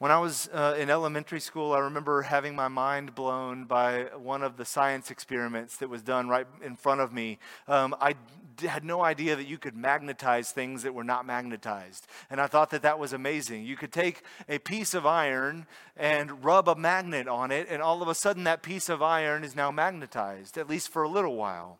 When 0.00 0.10
I 0.10 0.18
was 0.18 0.48
uh, 0.54 0.76
in 0.78 0.88
elementary 0.88 1.40
school, 1.40 1.74
I 1.74 1.80
remember 1.80 2.22
having 2.22 2.56
my 2.56 2.68
mind 2.68 3.14
blown 3.14 3.66
by 3.66 4.04
one 4.16 4.42
of 4.42 4.56
the 4.56 4.64
science 4.64 5.10
experiments 5.10 5.76
that 5.76 5.90
was 5.90 6.00
done 6.00 6.26
right 6.26 6.46
in 6.64 6.74
front 6.74 7.02
of 7.02 7.12
me. 7.12 7.38
Um, 7.68 7.94
I 8.00 8.14
d- 8.56 8.66
had 8.66 8.82
no 8.82 9.04
idea 9.04 9.36
that 9.36 9.46
you 9.46 9.58
could 9.58 9.76
magnetize 9.76 10.52
things 10.52 10.84
that 10.84 10.94
were 10.94 11.04
not 11.04 11.26
magnetized. 11.26 12.06
And 12.30 12.40
I 12.40 12.46
thought 12.46 12.70
that 12.70 12.80
that 12.80 12.98
was 12.98 13.12
amazing. 13.12 13.66
You 13.66 13.76
could 13.76 13.92
take 13.92 14.22
a 14.48 14.58
piece 14.58 14.94
of 14.94 15.04
iron 15.04 15.66
and 15.98 16.42
rub 16.42 16.66
a 16.66 16.74
magnet 16.74 17.28
on 17.28 17.50
it, 17.50 17.66
and 17.68 17.82
all 17.82 18.00
of 18.00 18.08
a 18.08 18.14
sudden 18.14 18.44
that 18.44 18.62
piece 18.62 18.88
of 18.88 19.02
iron 19.02 19.44
is 19.44 19.54
now 19.54 19.70
magnetized, 19.70 20.56
at 20.56 20.66
least 20.66 20.88
for 20.88 21.02
a 21.02 21.10
little 21.10 21.36
while. 21.36 21.78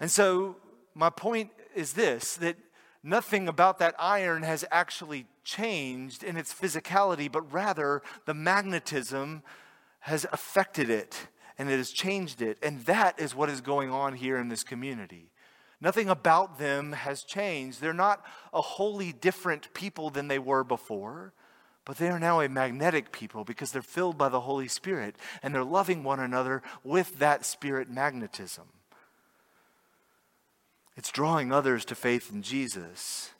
And 0.00 0.10
so, 0.10 0.56
my 0.94 1.10
point 1.10 1.50
is 1.74 1.92
this 1.92 2.36
that 2.36 2.56
nothing 3.02 3.48
about 3.48 3.78
that 3.78 3.94
iron 3.98 4.42
has 4.42 4.64
actually 4.70 5.26
changed 5.44 6.22
in 6.22 6.36
its 6.36 6.52
physicality, 6.52 7.30
but 7.30 7.52
rather 7.52 8.02
the 8.26 8.34
magnetism 8.34 9.42
has 10.00 10.26
affected 10.32 10.90
it 10.90 11.28
and 11.58 11.70
it 11.70 11.76
has 11.76 11.90
changed 11.90 12.42
it. 12.42 12.58
And 12.62 12.84
that 12.86 13.20
is 13.20 13.34
what 13.34 13.50
is 13.50 13.60
going 13.60 13.90
on 13.90 14.14
here 14.14 14.38
in 14.38 14.48
this 14.48 14.64
community. 14.64 15.30
Nothing 15.80 16.08
about 16.08 16.58
them 16.58 16.92
has 16.92 17.24
changed. 17.24 17.80
They're 17.80 17.92
not 17.92 18.24
a 18.52 18.60
wholly 18.60 19.12
different 19.12 19.74
people 19.74 20.10
than 20.10 20.28
they 20.28 20.38
were 20.38 20.62
before, 20.62 21.32
but 21.84 21.96
they 21.96 22.08
are 22.08 22.20
now 22.20 22.40
a 22.40 22.48
magnetic 22.48 23.10
people 23.10 23.44
because 23.44 23.72
they're 23.72 23.82
filled 23.82 24.16
by 24.16 24.28
the 24.28 24.42
Holy 24.42 24.68
Spirit 24.68 25.16
and 25.42 25.52
they're 25.52 25.64
loving 25.64 26.04
one 26.04 26.20
another 26.20 26.62
with 26.84 27.18
that 27.18 27.44
spirit 27.44 27.90
magnetism. 27.90 28.66
It's 30.96 31.10
drawing 31.10 31.52
others 31.52 31.84
to 31.86 31.94
faith 31.94 32.30
in 32.32 32.42
Jesus. 32.42 33.30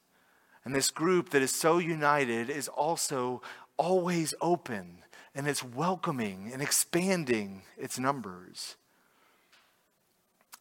And 0.65 0.75
this 0.75 0.91
group 0.91 1.31
that 1.31 1.43
is 1.43 1.55
so 1.55 1.79
united 1.79 2.49
is 2.49 2.69
also 2.69 3.43
always 3.77 4.35
open 4.41 4.99
and 5.35 5.49
it's 5.49 5.65
welcoming 5.65 6.51
and 6.53 6.61
expanding 6.61 7.63
its 7.79 7.99
numbers. 7.99 8.77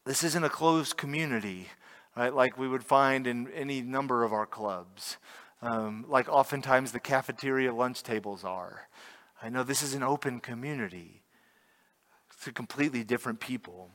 This 0.05 0.23
isn't 0.23 0.43
a 0.43 0.49
closed 0.49 0.97
community, 0.97 1.67
right, 2.15 2.33
like 2.33 2.57
we 2.57 2.67
would 2.67 2.83
find 2.83 3.27
in 3.27 3.49
any 3.51 3.81
number 3.81 4.23
of 4.23 4.33
our 4.33 4.45
clubs, 4.45 5.17
um, 5.61 6.05
like 6.07 6.27
oftentimes 6.29 6.91
the 6.91 6.99
cafeteria 6.99 7.73
lunch 7.73 8.01
tables 8.01 8.43
are. 8.43 8.87
I 9.43 9.49
know 9.49 9.63
this 9.63 9.83
is 9.83 9.93
an 9.93 10.03
open 10.03 10.39
community. 10.39 11.21
to 12.43 12.51
completely 12.51 13.03
different 13.03 13.39
people. 13.39 13.91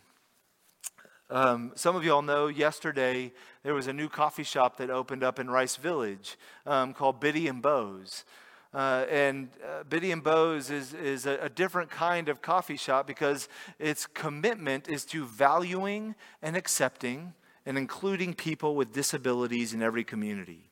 Um, 1.29 1.73
some 1.75 1.97
of 1.97 2.05
y'all 2.05 2.23
know 2.23 2.47
yesterday 2.47 3.33
there 3.65 3.75
was 3.75 3.89
a 3.89 3.93
new 3.93 4.09
coffee 4.09 4.45
shop 4.45 4.77
that 4.77 4.91
opened 4.91 5.25
up 5.25 5.41
in 5.41 5.51
Rice 5.51 5.75
Village 5.75 6.37
um, 6.67 6.95
called 6.95 7.19
Bitty 7.19 7.49
and 7.49 7.61
Beau's. 7.61 8.25
Uh, 8.73 9.07
and 9.11 9.49
uh, 9.65 9.83
Bitty 9.85 10.13
and 10.13 10.23
Beau's 10.23 10.71
is, 10.71 10.95
is 10.95 11.27
a, 11.27 11.39
a, 11.43 11.49
different 11.49 11.91
kind 11.91 12.29
of 12.29 12.43
coffee 12.43 12.77
shop 12.77 13.07
because 13.07 13.49
its 13.79 14.07
commitment 14.07 14.87
is 14.87 15.05
to 15.07 15.25
valuing 15.25 16.15
and 16.43 16.57
accepting 16.57 17.33
and 17.65 17.79
including 17.79 18.35
people 18.35 18.77
with 18.77 18.93
disabilities 18.93 19.73
in 19.73 19.83
every 19.83 20.05
community. 20.05 20.71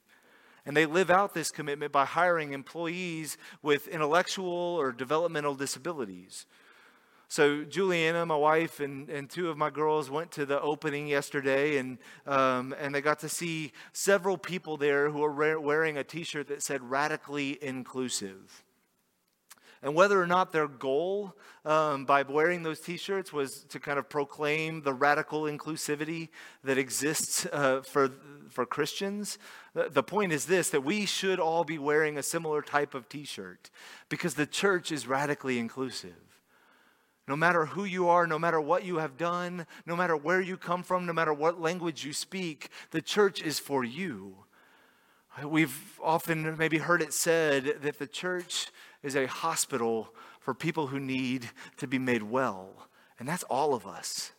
And 0.67 0.77
they 0.77 0.87
live 0.87 1.11
out 1.11 1.35
this 1.35 1.51
commitment 1.51 1.93
by 1.93 2.05
hiring 2.05 2.53
employees 2.53 3.39
with 3.63 3.89
intellectual 3.89 4.47
or 4.47 4.93
developmental 4.93 5.55
disabilities. 5.55 6.47
So, 7.35 7.65
Juliana, 7.65 8.25
my 8.25 8.37
wife, 8.37 8.79
and, 8.79 9.11
and 9.11 9.29
two 9.29 9.51
of 9.51 9.59
my 9.59 9.69
girls 9.69 10.09
went 10.09 10.31
to 10.31 10.47
the 10.47 10.61
opening 10.61 11.09
yesterday, 11.09 11.79
and, 11.79 11.99
um, 12.29 12.73
and 12.79 12.95
they 12.95 13.01
got 13.01 13.19
to 13.19 13.29
see 13.29 13.73
several 13.93 14.39
people 14.39 14.77
there 14.77 15.11
who 15.11 15.19
were 15.19 15.59
wearing 15.59 15.99
a 15.99 16.05
t 16.05 16.23
shirt 16.23 16.47
that 16.47 16.63
said 16.63 16.89
radically 16.89 17.59
inclusive. 17.61 18.63
And 19.83 19.97
whether 19.97 20.23
or 20.23 20.29
not 20.29 20.53
their 20.53 20.69
goal 20.69 21.35
um, 21.65 22.05
by 22.05 22.23
wearing 22.23 22.63
those 22.63 22.79
t 22.79 22.97
shirts 22.97 23.33
was 23.33 23.65
to 23.65 23.81
kind 23.81 23.99
of 23.99 24.09
proclaim 24.09 24.83
the 24.83 24.95
radical 24.95 25.43
inclusivity 25.43 26.29
that 26.63 26.79
exists 26.79 27.49
uh, 27.53 27.81
for, 27.81 28.11
for 28.49 28.65
Christians, 28.65 29.39
the 29.75 30.05
point 30.05 30.33
is 30.33 30.47
this 30.47 30.71
that 30.71 30.83
we 30.83 31.05
should 31.05 31.41
all 31.41 31.65
be 31.65 31.79
wearing 31.79 32.17
a 32.17 32.23
similar 32.23 32.63
type 32.63 32.95
of 32.95 33.09
t 33.09 33.25
shirt 33.25 33.71
because 34.09 34.35
the 34.35 34.47
church 34.47 34.93
is 34.93 35.09
radically 35.09 35.59
inclusive. 35.59 36.34
No 37.27 37.37
matter 37.37 37.67
who 37.67 37.85
you 37.85 38.09
are, 38.09 38.27
no 38.27 38.39
matter 38.39 38.61
what 38.61 38.85
you 38.85 38.99
have 38.99 39.17
done, 39.17 39.67
no 39.87 39.97
matter 39.97 40.17
where 40.17 40.41
you 40.41 40.57
come 40.57 40.83
from, 40.83 41.07
no 41.07 41.13
matter 41.13 41.33
what 41.33 41.61
language 41.61 42.05
you 42.05 42.13
speak, 42.13 42.69
the 42.91 43.01
church 43.01 43.43
is 43.43 43.59
for 43.59 43.83
you. 43.83 44.37
We've 45.43 45.99
often 46.03 46.57
maybe 46.59 46.79
heard 46.79 47.03
it 47.03 47.13
said 47.13 47.79
that 47.83 47.99
the 47.99 48.07
church 48.07 48.69
is 49.03 49.17
a 49.17 49.27
hospital 49.27 50.15
for 50.39 50.55
people 50.55 50.89
who 50.89 51.01
need 51.01 51.51
to 51.79 51.87
be 51.87 51.99
made 51.99 52.23
well. 52.23 52.89
And 53.19 53.29
that's 53.29 53.43
all 53.45 53.75
of 53.75 53.87
us. 53.87 54.33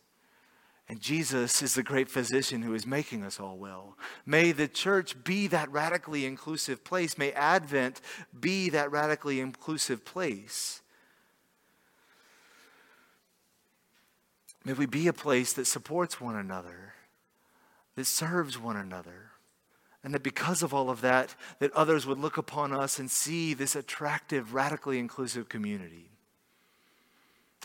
And 0.88 1.00
Jesus 1.00 1.62
is 1.62 1.74
the 1.74 1.82
great 1.82 2.08
physician 2.08 2.62
who 2.62 2.72
is 2.72 2.86
making 2.86 3.24
us 3.24 3.40
all 3.40 3.56
well. 3.56 3.98
May 4.24 4.52
the 4.52 4.68
church 4.68 5.24
be 5.24 5.48
that 5.48 5.70
radically 5.72 6.24
inclusive 6.24 6.84
place. 6.84 7.18
May 7.18 7.32
Advent 7.32 8.00
be 8.38 8.70
that 8.70 8.92
radically 8.92 9.40
inclusive 9.40 10.04
place. 10.04 10.82
May 14.66 14.72
we 14.72 14.86
be 14.86 15.06
a 15.06 15.12
place 15.12 15.52
that 15.52 15.68
supports 15.68 16.20
one 16.20 16.34
another, 16.34 16.94
that 17.94 18.04
serves 18.04 18.58
one 18.58 18.76
another. 18.76 19.30
And 20.02 20.12
that 20.12 20.24
because 20.24 20.60
of 20.60 20.74
all 20.74 20.90
of 20.90 21.02
that, 21.02 21.36
that 21.60 21.72
others 21.72 22.04
would 22.04 22.18
look 22.18 22.36
upon 22.36 22.72
us 22.72 22.98
and 22.98 23.08
see 23.08 23.54
this 23.54 23.76
attractive, 23.76 24.54
radically 24.54 24.98
inclusive 24.98 25.48
community. 25.48 26.10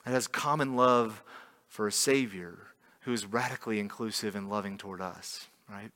It 0.05 0.11
has 0.11 0.27
common 0.27 0.75
love 0.75 1.23
for 1.67 1.87
a 1.87 1.91
Savior 1.91 2.59
who 3.01 3.13
is 3.13 3.25
radically 3.25 3.79
inclusive 3.79 4.35
and 4.35 4.47
loving 4.47 4.77
toward 4.77 5.01
us, 5.01 5.47
right? 5.67 5.91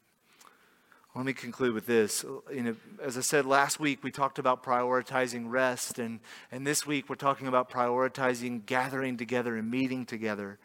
Let 1.16 1.24
me 1.24 1.34
conclude 1.34 1.76
with 1.76 1.86
this. 1.86 2.24
Know, 2.24 2.76
as 3.00 3.16
I 3.16 3.22
said 3.22 3.46
last 3.46 3.80
week, 3.80 4.04
we 4.04 4.10
talked 4.10 4.40
about 4.40 4.64
prioritizing 4.64 5.52
rest, 5.52 6.00
and, 6.00 6.20
and 6.52 6.66
this 6.66 6.88
week 6.88 7.10
we're 7.10 7.16
talking 7.16 7.46
about 7.46 7.70
prioritizing 7.70 8.66
gathering 8.66 9.18
together 9.18 9.56
and 9.56 9.70
meeting 9.70 10.08
together. 10.08 10.58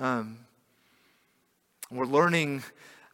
Um, 0.00 0.38
we're 1.90 2.04
learning 2.04 2.62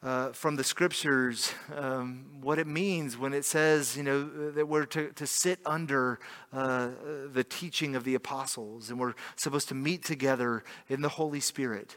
uh, 0.02 0.32
from 0.32 0.56
the 0.56 0.64
scriptures 0.64 1.54
um, 1.74 2.26
what 2.42 2.58
it 2.58 2.66
means 2.66 3.16
when 3.16 3.32
it 3.32 3.46
says, 3.46 3.96
you 3.96 4.02
know, 4.02 4.50
that 4.50 4.66
we're 4.66 4.84
to, 4.84 5.10
to 5.12 5.26
sit 5.26 5.60
under 5.64 6.18
uh, 6.52 6.90
the 7.32 7.42
teaching 7.42 7.96
of 7.96 8.04
the 8.04 8.14
apostles 8.14 8.90
and 8.90 9.00
we're 9.00 9.14
supposed 9.36 9.68
to 9.68 9.74
meet 9.74 10.04
together 10.04 10.62
in 10.90 11.00
the 11.00 11.08
Holy 11.08 11.40
Spirit. 11.40 11.96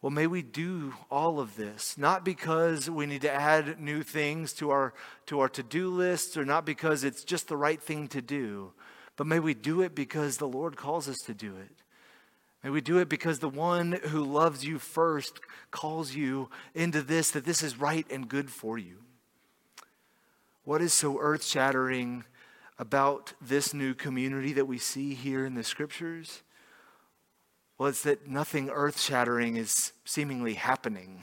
Well, 0.00 0.10
may 0.10 0.26
we 0.26 0.40
do 0.40 0.94
all 1.10 1.38
of 1.38 1.56
this, 1.56 1.98
not 1.98 2.24
because 2.24 2.88
we 2.88 3.04
need 3.04 3.20
to 3.20 3.32
add 3.32 3.78
new 3.78 4.02
things 4.02 4.54
to 4.54 4.70
our, 4.70 4.94
to 5.26 5.40
our 5.40 5.50
to 5.50 5.62
do 5.62 5.90
list 5.90 6.38
or 6.38 6.46
not 6.46 6.64
because 6.64 7.04
it's 7.04 7.22
just 7.22 7.48
the 7.48 7.56
right 7.58 7.82
thing 7.82 8.08
to 8.08 8.22
do, 8.22 8.72
but 9.16 9.26
may 9.26 9.40
we 9.40 9.52
do 9.52 9.82
it 9.82 9.94
because 9.94 10.38
the 10.38 10.48
Lord 10.48 10.74
calls 10.74 11.06
us 11.06 11.18
to 11.26 11.34
do 11.34 11.54
it. 11.56 11.82
May 12.66 12.70
we 12.70 12.80
do 12.80 12.98
it 12.98 13.08
because 13.08 13.38
the 13.38 13.48
one 13.48 13.92
who 13.92 14.24
loves 14.24 14.64
you 14.64 14.80
first 14.80 15.38
calls 15.70 16.16
you 16.16 16.50
into 16.74 17.00
this, 17.00 17.30
that 17.30 17.44
this 17.44 17.62
is 17.62 17.78
right 17.78 18.04
and 18.10 18.28
good 18.28 18.50
for 18.50 18.76
you. 18.76 18.96
What 20.64 20.82
is 20.82 20.92
so 20.92 21.20
earth 21.20 21.44
shattering 21.44 22.24
about 22.76 23.34
this 23.40 23.72
new 23.72 23.94
community 23.94 24.52
that 24.54 24.64
we 24.66 24.78
see 24.78 25.14
here 25.14 25.46
in 25.46 25.54
the 25.54 25.62
scriptures? 25.62 26.42
Well, 27.78 27.88
it's 27.88 28.02
that 28.02 28.26
nothing 28.26 28.68
earth 28.68 29.00
shattering 29.00 29.56
is 29.56 29.92
seemingly 30.04 30.54
happening, 30.54 31.22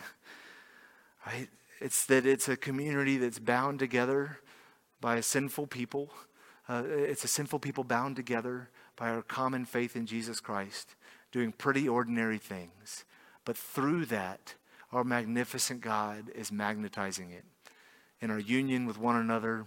right? 1.28 1.50
It's 1.82 2.06
that 2.06 2.26
it's 2.26 2.48
a 2.48 2.56
community 2.56 3.18
that's 3.18 3.40
bound 3.40 3.80
together 3.80 4.40
by 5.02 5.18
a 5.18 5.22
sinful 5.22 5.68
people. 5.68 6.10
Uh, 6.70 6.84
it's 6.88 7.26
a 7.26 7.28
sinful 7.28 7.60
people 7.60 7.84
bound 7.84 8.16
together 8.16 8.70
by 8.96 9.10
our 9.10 9.22
common 9.22 9.66
faith 9.66 9.98
in 9.98 10.06
Jesus 10.06 10.40
Christ 10.40 10.96
doing 11.34 11.52
pretty 11.52 11.90
ordinary 11.90 12.38
things. 12.38 13.04
But 13.44 13.58
through 13.58 14.06
that, 14.06 14.54
our 14.94 15.04
magnificent 15.04 15.82
God 15.82 16.30
is 16.34 16.52
magnetizing 16.52 17.32
it 17.32 17.44
in 18.22 18.30
our 18.30 18.40
union 18.40 18.86
with 18.86 19.00
one 19.00 19.18
another 19.18 19.66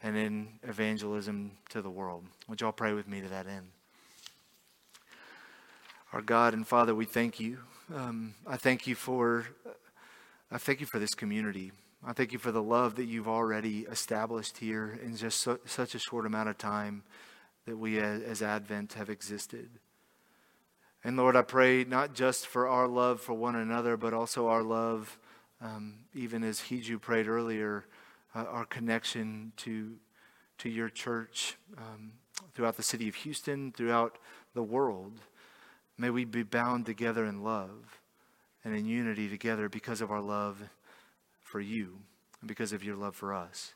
and 0.00 0.16
in 0.16 0.60
evangelism 0.62 1.50
to 1.70 1.82
the 1.82 1.90
world. 1.90 2.24
Would 2.48 2.60
y'all 2.60 2.72
pray 2.72 2.92
with 2.92 3.08
me 3.08 3.20
to 3.20 3.28
that 3.28 3.48
end? 3.48 3.66
Our 6.12 6.22
God 6.22 6.54
and 6.54 6.66
Father, 6.66 6.94
we 6.94 7.04
thank 7.04 7.40
you. 7.40 7.58
Um, 7.94 8.34
I 8.46 8.56
thank 8.56 8.86
you 8.86 8.94
for, 8.94 9.44
I 10.52 10.58
thank 10.58 10.80
you 10.80 10.86
for 10.86 11.00
this 11.00 11.14
community. 11.14 11.72
I 12.06 12.12
thank 12.12 12.32
you 12.32 12.38
for 12.38 12.52
the 12.52 12.62
love 12.62 12.94
that 12.94 13.06
you've 13.06 13.28
already 13.28 13.80
established 13.90 14.58
here 14.58 15.00
in 15.02 15.16
just 15.16 15.46
such 15.66 15.94
a 15.96 15.98
short 15.98 16.26
amount 16.26 16.48
of 16.48 16.58
time 16.58 17.02
that 17.66 17.76
we 17.76 17.98
as, 17.98 18.22
as 18.22 18.40
Advent 18.40 18.92
have 18.92 19.10
existed. 19.10 19.68
And 21.04 21.16
Lord, 21.16 21.36
I 21.36 21.42
pray 21.42 21.84
not 21.84 22.14
just 22.14 22.46
for 22.46 22.66
our 22.66 22.88
love 22.88 23.20
for 23.20 23.34
one 23.34 23.54
another, 23.54 23.96
but 23.96 24.12
also 24.12 24.48
our 24.48 24.62
love, 24.62 25.18
um, 25.60 25.94
even 26.14 26.42
as 26.42 26.60
Hiju 26.60 27.00
prayed 27.00 27.28
earlier, 27.28 27.84
uh, 28.34 28.44
our 28.44 28.64
connection 28.64 29.52
to, 29.58 29.94
to 30.58 30.68
your 30.68 30.88
church 30.88 31.56
um, 31.76 32.12
throughout 32.54 32.76
the 32.76 32.82
city 32.82 33.08
of 33.08 33.14
Houston, 33.16 33.72
throughout 33.72 34.18
the 34.54 34.62
world. 34.62 35.20
May 35.96 36.10
we 36.10 36.24
be 36.24 36.42
bound 36.42 36.86
together 36.86 37.24
in 37.24 37.42
love 37.42 38.00
and 38.64 38.74
in 38.74 38.86
unity 38.86 39.28
together 39.28 39.68
because 39.68 40.00
of 40.00 40.10
our 40.10 40.20
love 40.20 40.62
for 41.42 41.60
you 41.60 41.98
and 42.40 42.48
because 42.48 42.72
of 42.72 42.84
your 42.84 42.96
love 42.96 43.16
for 43.16 43.32
us. 43.32 43.74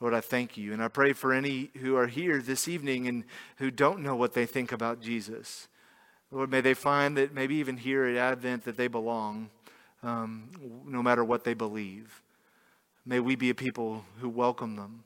Lord, 0.00 0.14
I 0.14 0.20
thank 0.20 0.56
you. 0.56 0.72
And 0.72 0.82
I 0.82 0.88
pray 0.88 1.12
for 1.12 1.32
any 1.32 1.70
who 1.80 1.96
are 1.96 2.08
here 2.08 2.40
this 2.40 2.68
evening 2.68 3.06
and 3.06 3.24
who 3.56 3.70
don't 3.70 4.00
know 4.00 4.16
what 4.16 4.34
they 4.34 4.46
think 4.46 4.72
about 4.72 5.00
Jesus. 5.00 5.68
Lord, 6.34 6.50
may 6.50 6.60
they 6.60 6.74
find 6.74 7.16
that 7.16 7.32
maybe 7.32 7.54
even 7.54 7.76
here 7.76 8.06
at 8.06 8.16
Advent 8.16 8.64
that 8.64 8.76
they 8.76 8.88
belong, 8.88 9.50
um, 10.02 10.50
no 10.84 11.00
matter 11.00 11.24
what 11.24 11.44
they 11.44 11.54
believe. 11.54 12.22
May 13.06 13.20
we 13.20 13.36
be 13.36 13.50
a 13.50 13.54
people 13.54 14.04
who 14.18 14.28
welcome 14.28 14.74
them 14.74 15.04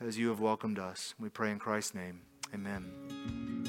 as 0.00 0.16
you 0.16 0.30
have 0.30 0.40
welcomed 0.40 0.78
us. 0.78 1.14
We 1.20 1.28
pray 1.28 1.50
in 1.50 1.58
Christ's 1.58 1.94
name. 1.94 2.22
Amen. 2.54 3.61